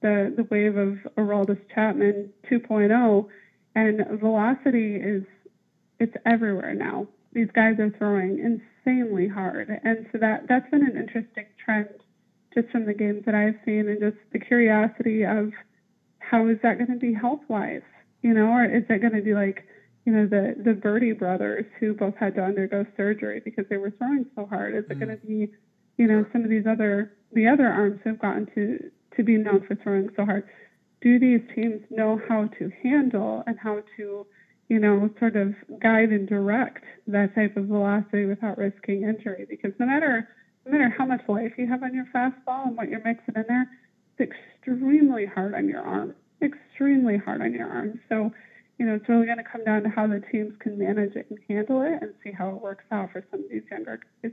[0.00, 3.26] the the wave of Aroldis Chapman 2.0,
[3.74, 5.24] and velocity is
[5.98, 7.06] it's everywhere now.
[7.32, 11.88] These guys are throwing insanely hard, and so that that's been an interesting trend
[12.54, 15.52] just from the games that I've seen, and just the curiosity of
[16.30, 17.82] how is that going to be health wise,
[18.22, 19.64] you know, or is it going to be like
[20.08, 23.90] you know, the the Birdie brothers who both had to undergo surgery because they were
[23.90, 24.74] throwing so hard?
[24.74, 25.00] Is it mm.
[25.04, 25.48] going to be,
[25.98, 29.66] you know, some of these other the other arms who've gotten to to be known
[29.68, 30.44] for throwing so hard?
[31.02, 34.26] Do these teams know how to handle and how to,
[34.70, 39.46] you know, sort of guide and direct that type of velocity without risking injury?
[39.46, 40.26] Because no matter
[40.64, 43.44] no matter how much life you have on your fastball and what you're mixing in
[43.46, 43.68] there,
[44.16, 44.32] it's
[44.68, 46.14] extremely hard on your arm.
[46.42, 48.00] Extremely hard on your arm.
[48.08, 48.32] So,
[48.78, 51.26] you know, it's really going to come down to how the teams can manage it
[51.30, 54.32] and handle it and see how it works out for some of these younger guys.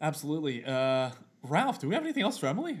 [0.00, 0.64] Absolutely.
[0.64, 1.10] Uh,
[1.44, 2.78] Ralph, do we have anything else for Emily?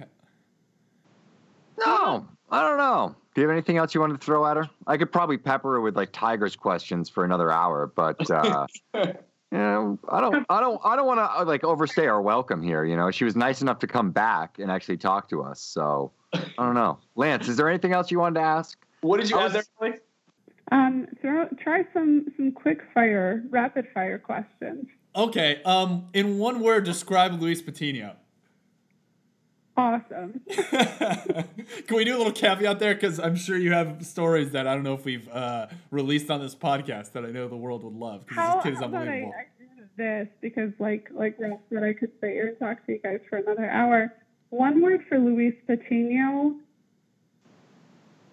[1.78, 3.14] No, I don't know.
[3.34, 4.68] Do you have anything else you wanted to throw at her?
[4.86, 8.66] I could probably pepper her with like Tigers questions for another hour, but uh,
[9.52, 12.84] you know, I don't, I don't, I don't want to like overstay our welcome here.
[12.84, 15.60] You know, she was nice enough to come back and actually talk to us.
[15.60, 17.48] So I don't know, Lance.
[17.48, 18.78] Is there anything else you wanted to ask?
[19.02, 19.98] What did you I add there, was- Emily?
[20.70, 24.86] Um, throw, try some some quick fire, rapid fire questions.
[25.14, 25.60] Okay.
[25.66, 28.16] Um, in one word, describe Luis Patino.
[29.76, 30.40] Awesome.
[30.48, 32.94] Can we do a little caveat there?
[32.94, 36.40] Because I'm sure you have stories that I don't know if we've uh, released on
[36.40, 38.26] this podcast that I know the world would love.
[38.26, 39.34] Because How, this kid is how about I, unbelievable.
[39.38, 42.92] I do this because, like like Ralph said, I could sit here and talk to
[42.92, 44.12] you guys for another hour.
[44.50, 46.56] One word for Luis Patino.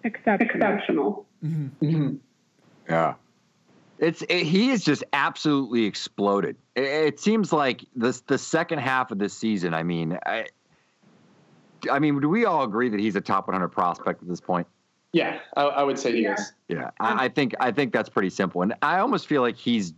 [0.04, 0.50] Exceptional.
[0.50, 1.26] Exceptional.
[2.88, 3.14] Yeah.
[3.98, 6.56] It's it, he is just absolutely exploded.
[6.74, 9.74] It, it seems like this the second half of this season.
[9.74, 10.46] I mean, I,
[11.90, 14.66] I mean, do we all agree that he's a top 100 prospect at this point?
[15.12, 16.52] Yeah, I, I would say he is.
[16.68, 19.92] Yeah, I, I think I think that's pretty simple, and I almost feel like he's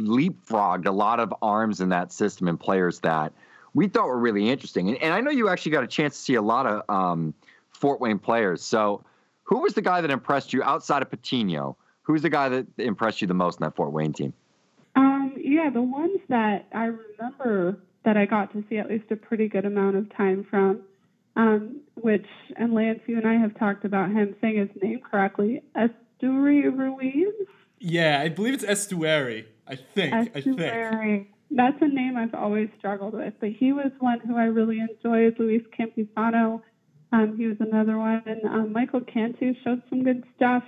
[0.00, 3.32] leapfrogged a lot of arms in that system and players that
[3.74, 4.88] we thought were really interesting.
[4.88, 7.34] And, and I know you actually got a chance to see a lot of um,
[7.70, 8.62] Fort Wayne players.
[8.62, 9.04] So,
[9.42, 11.76] who was the guy that impressed you outside of Patino?
[12.02, 14.32] Who's the guy that impressed you the most in that Fort Wayne team?
[14.96, 19.16] Um, yeah, the ones that I remember that I got to see at least a
[19.16, 20.82] pretty good amount of time from,
[21.36, 22.26] um, which,
[22.56, 27.34] and Lance, you and I have talked about him saying his name correctly, Esteury Ruiz.
[27.78, 29.46] Yeah, I believe it's Estuary.
[29.66, 30.14] I think.
[30.14, 30.60] I think.
[30.60, 31.30] Estuary.
[31.50, 35.38] That's a name I've always struggled with, but he was one who I really enjoyed.
[35.38, 36.62] Luis Campusano,
[37.12, 38.22] um, he was another one.
[38.26, 40.64] And um, Michael Cantu showed some good stuff.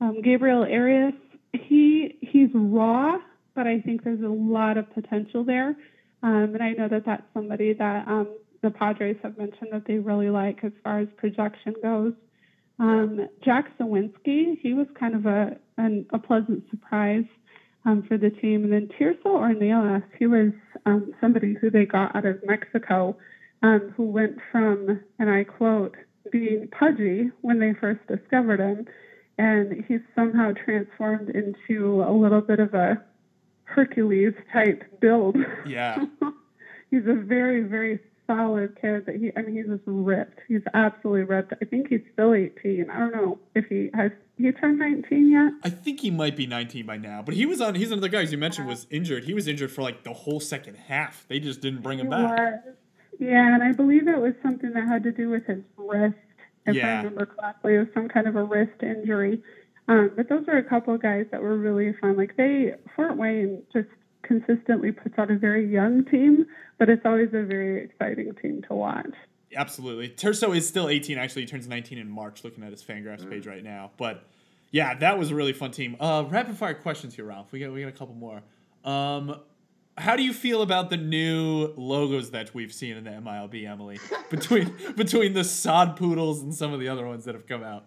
[0.00, 1.14] Um, Gabriel Arias,
[1.52, 3.18] he he's raw,
[3.54, 5.76] but I think there's a lot of potential there.
[6.22, 8.28] Um, and I know that that's somebody that um,
[8.62, 12.12] the Padres have mentioned that they really like as far as projection goes.
[12.78, 17.24] Um, Jack Suwinski, he was kind of a an, a pleasant surprise
[17.84, 18.64] um, for the team.
[18.64, 20.52] And then Tirso Ornelas, he was
[20.86, 23.16] um, somebody who they got out of Mexico,
[23.62, 25.96] um, who went from, and I quote,
[26.30, 28.86] being pudgy when they first discovered him,
[29.38, 33.02] and he's somehow transformed into a little bit of a
[33.74, 35.36] Hercules type build.
[35.66, 36.04] Yeah.
[36.90, 39.06] he's a very, very solid kid.
[39.06, 40.40] That he, I mean, he's just ripped.
[40.48, 41.52] He's absolutely ripped.
[41.60, 42.90] I think he's still 18.
[42.90, 44.10] I don't know if he has.
[44.38, 45.52] He turned 19 yet?
[45.62, 47.74] I think he might be 19 by now, but he was on.
[47.74, 49.24] He's another guy, as you mentioned, was injured.
[49.24, 51.26] He was injured for like the whole second half.
[51.28, 52.64] They just didn't bring him He back.
[52.64, 52.74] was.
[53.20, 56.16] Yeah, and I believe it was something that had to do with his wrist,
[56.66, 56.94] if Yeah.
[56.94, 57.74] I remember correctly.
[57.74, 59.42] It was some kind of a wrist injury.
[59.88, 62.16] Um, but those are a couple of guys that were really fun.
[62.16, 63.88] Like they, Fort Wayne just
[64.22, 66.46] consistently puts out a very young team,
[66.78, 69.12] but it's always a very exciting team to watch.
[69.54, 70.08] Absolutely.
[70.08, 71.18] Tirso is still 18.
[71.18, 72.44] Actually, he turns 19 in March.
[72.44, 74.24] Looking at his Fangraphs page right now, but
[74.70, 75.96] yeah, that was a really fun team.
[76.00, 77.52] Uh, rapid fire questions here, Ralph.
[77.52, 78.42] We got we got a couple more.
[78.84, 79.40] Um,
[79.98, 83.98] how do you feel about the new logos that we've seen in the MILB, Emily?
[84.30, 87.84] Between between the sod poodles and some of the other ones that have come out.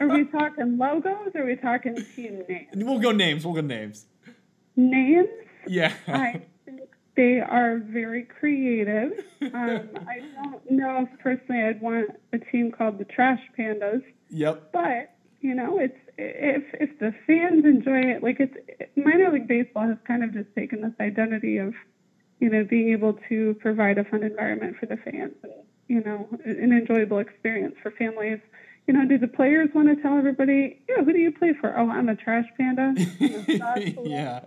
[0.00, 1.32] Are we talking logos?
[1.34, 2.68] Or are we talking team names?
[2.74, 3.44] We'll go names.
[3.44, 4.06] We'll go names.
[4.76, 5.28] Names?
[5.66, 5.92] Yeah.
[6.08, 6.80] I think
[7.16, 9.12] they are very creative.
[9.42, 14.72] Um, I don't know if personally I'd want a team called the Trash Pandas, Yep.
[14.72, 18.54] but you know, it's if if the fans enjoy it, like it's
[18.96, 21.74] minor league baseball has kind of just taken this identity of,
[22.38, 25.52] you know, being able to provide a fun environment for the fans and
[25.88, 28.38] you know an enjoyable experience for families.
[28.86, 31.76] You know, do the players want to tell everybody, yeah, who do you play for?
[31.76, 32.94] Oh, I'm a trash panda.
[32.94, 34.40] I'm a sod poodle yeah.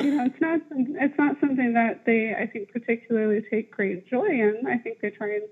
[0.00, 4.26] you know, it's not it's not something that they I think particularly take great joy
[4.26, 4.64] in.
[4.66, 5.42] I think they try and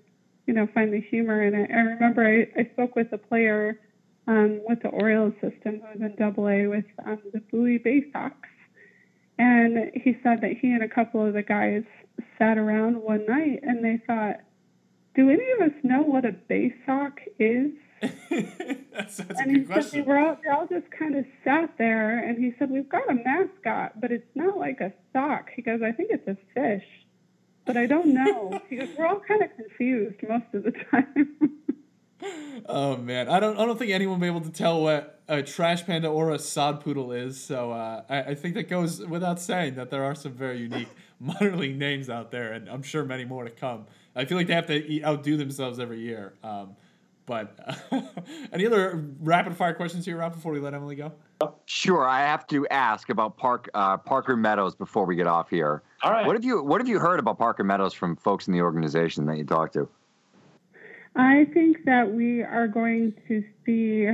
[0.46, 1.70] you know find the humor in it.
[1.70, 3.80] I remember I, I spoke with a player
[4.28, 8.04] um, with the Orioles system who was in Double A with um, the Bowie Bay
[8.12, 8.34] Sox,
[9.38, 11.84] and he said that he and a couple of the guys
[12.38, 14.36] sat around one night and they thought,
[15.16, 19.58] "Do any of us know what a Bay Sock is?" That's that's, a and he
[19.58, 20.04] good question.
[20.04, 23.14] were all, they all just kind of sat there, and he said, "We've got a
[23.14, 26.84] mascot, but it's not like a sock." He goes, "I think it's a fish,
[27.64, 31.38] but I don't know." he goes, "We're all kind of confused most of the time."
[32.68, 35.42] Oh man, I don't I don't think anyone will be able to tell what a
[35.42, 37.40] trash panda or a sod poodle is.
[37.40, 40.88] So uh, I, I think that goes without saying that there are some very unique
[41.20, 43.86] minor league names out there, and I'm sure many more to come.
[44.14, 46.32] I feel like they have to outdo themselves every year.
[46.42, 46.76] Um,
[47.26, 47.58] but
[48.52, 51.12] any other rapid fire questions here, Rob, before we let Emily go?
[51.66, 55.82] Sure, I have to ask about Park uh, Parker Meadows before we get off here.
[56.02, 56.26] All right.
[56.26, 59.26] What have you What have you heard about Parker Meadows from folks in the organization
[59.26, 59.88] that you talked to?
[61.16, 64.08] I think that we are going to see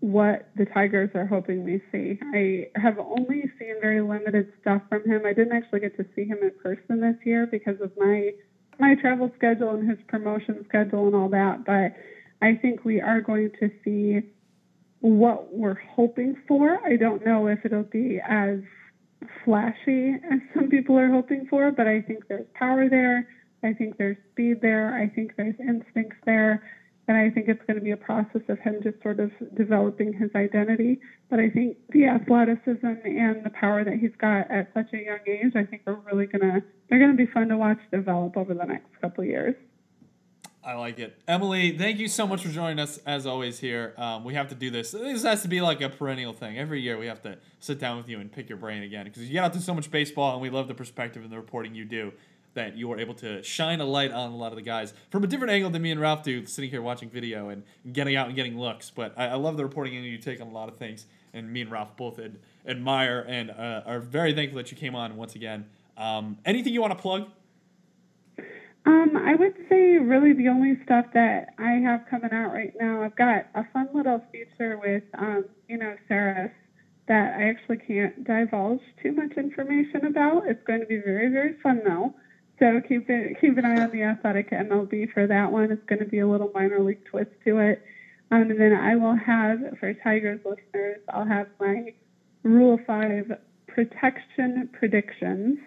[0.00, 2.18] what the Tigers are hoping we see.
[2.34, 5.22] I have only seen very limited stuff from him.
[5.24, 8.32] I didn't actually get to see him in person this year because of my
[8.78, 11.94] my travel schedule and his promotion schedule and all that, but
[12.42, 14.20] I think we are going to see
[15.00, 16.78] what we're hoping for.
[16.84, 18.60] I don't know if it'll be as
[19.44, 23.28] flashy as some people are hoping for, but I think there's power there.
[23.62, 24.94] I think there's speed there.
[24.94, 26.62] I think there's instincts there.
[27.06, 30.14] And I think it's going to be a process of him just sort of developing
[30.14, 31.00] his identity.
[31.28, 35.18] But I think the athleticism and the power that he's got at such a young
[35.26, 38.36] age, I think are really going to, they're going to be fun to watch develop
[38.36, 39.54] over the next couple years.
[40.64, 41.14] I like it.
[41.28, 43.92] Emily, thank you so much for joining us as always here.
[43.98, 44.92] Um, we have to do this.
[44.92, 46.58] This has to be like a perennial thing.
[46.58, 49.24] Every year we have to sit down with you and pick your brain again because
[49.24, 51.74] you get out to so much baseball and we love the perspective and the reporting
[51.74, 52.12] you do
[52.54, 55.22] that you are able to shine a light on a lot of the guys from
[55.22, 57.62] a different angle than me and Ralph do, sitting here watching video and
[57.92, 58.90] getting out and getting looks.
[58.90, 61.52] But I, I love the reporting angle you take on a lot of things, and
[61.52, 65.16] me and Ralph both ad- admire and uh, are very thankful that you came on
[65.16, 65.66] once again.
[65.96, 67.28] Um, anything you want to plug?
[68.86, 73.02] Um, I would say really the only stuff that I have coming out right now,
[73.02, 76.52] I've got a fun little feature with, um, you know, Sarah
[77.08, 80.46] that I actually can't divulge too much information about.
[80.46, 82.14] It's going to be very, very fun though.
[82.58, 85.70] So keep it, keep an eye on the Athletic MLB for that one.
[85.70, 87.82] It's going to be a little minor league twist to it.
[88.30, 91.94] Um, and then I will have, for Tigers listeners, I'll have my
[92.42, 93.32] Rule 5
[93.66, 95.58] protection predictions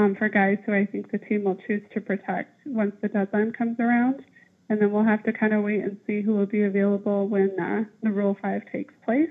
[0.00, 3.52] um, for guys who I think the team will choose to protect once the deadline
[3.52, 4.24] comes around.
[4.68, 7.58] And then we'll have to kind of wait and see who will be available when
[7.60, 9.30] uh, the Rule 5 takes place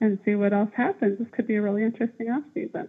[0.00, 1.18] and see what else happens.
[1.18, 2.88] This could be a really interesting off season.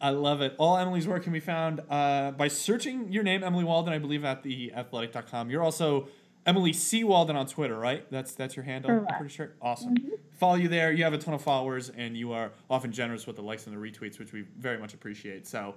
[0.00, 0.54] I love it.
[0.56, 4.24] All Emily's work can be found uh, by searching your name, Emily Waldon, I believe,
[4.24, 5.50] at theathletic.com.
[5.50, 6.08] You're also
[6.46, 7.04] Emily C.
[7.04, 8.10] Waldon on Twitter, right?
[8.10, 9.18] That's that's your handle, I'm Correct.
[9.18, 9.52] pretty sure.
[9.60, 9.94] Awesome.
[10.38, 10.90] Follow you there.
[10.90, 13.76] You have a ton of followers, and you are often generous with the likes and
[13.76, 15.46] the retweets, which we very much appreciate.
[15.46, 15.74] So,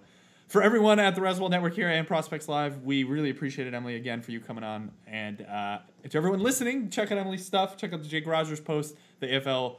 [0.48, 3.96] for everyone at the Razzball Network here and Prospects Live, we really appreciate it, Emily,
[3.96, 4.92] again, for you coming on.
[5.08, 7.78] And uh, to everyone listening, check out Emily's stuff.
[7.78, 8.96] Check out the Jake Rogers post.
[9.20, 9.78] The AFL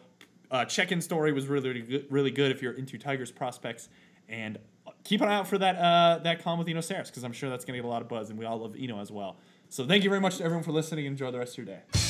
[0.50, 3.88] uh, check-in story was really, really good, really good if you're into Tigers prospects.
[4.28, 4.58] And
[5.04, 7.50] keep an eye out for that uh, that column with Eno Sarris because I'm sure
[7.50, 9.36] that's going to get a lot of buzz, and we all love Eno as well.
[9.68, 11.06] So thank you very much to everyone for listening.
[11.06, 12.03] Enjoy the rest of your day.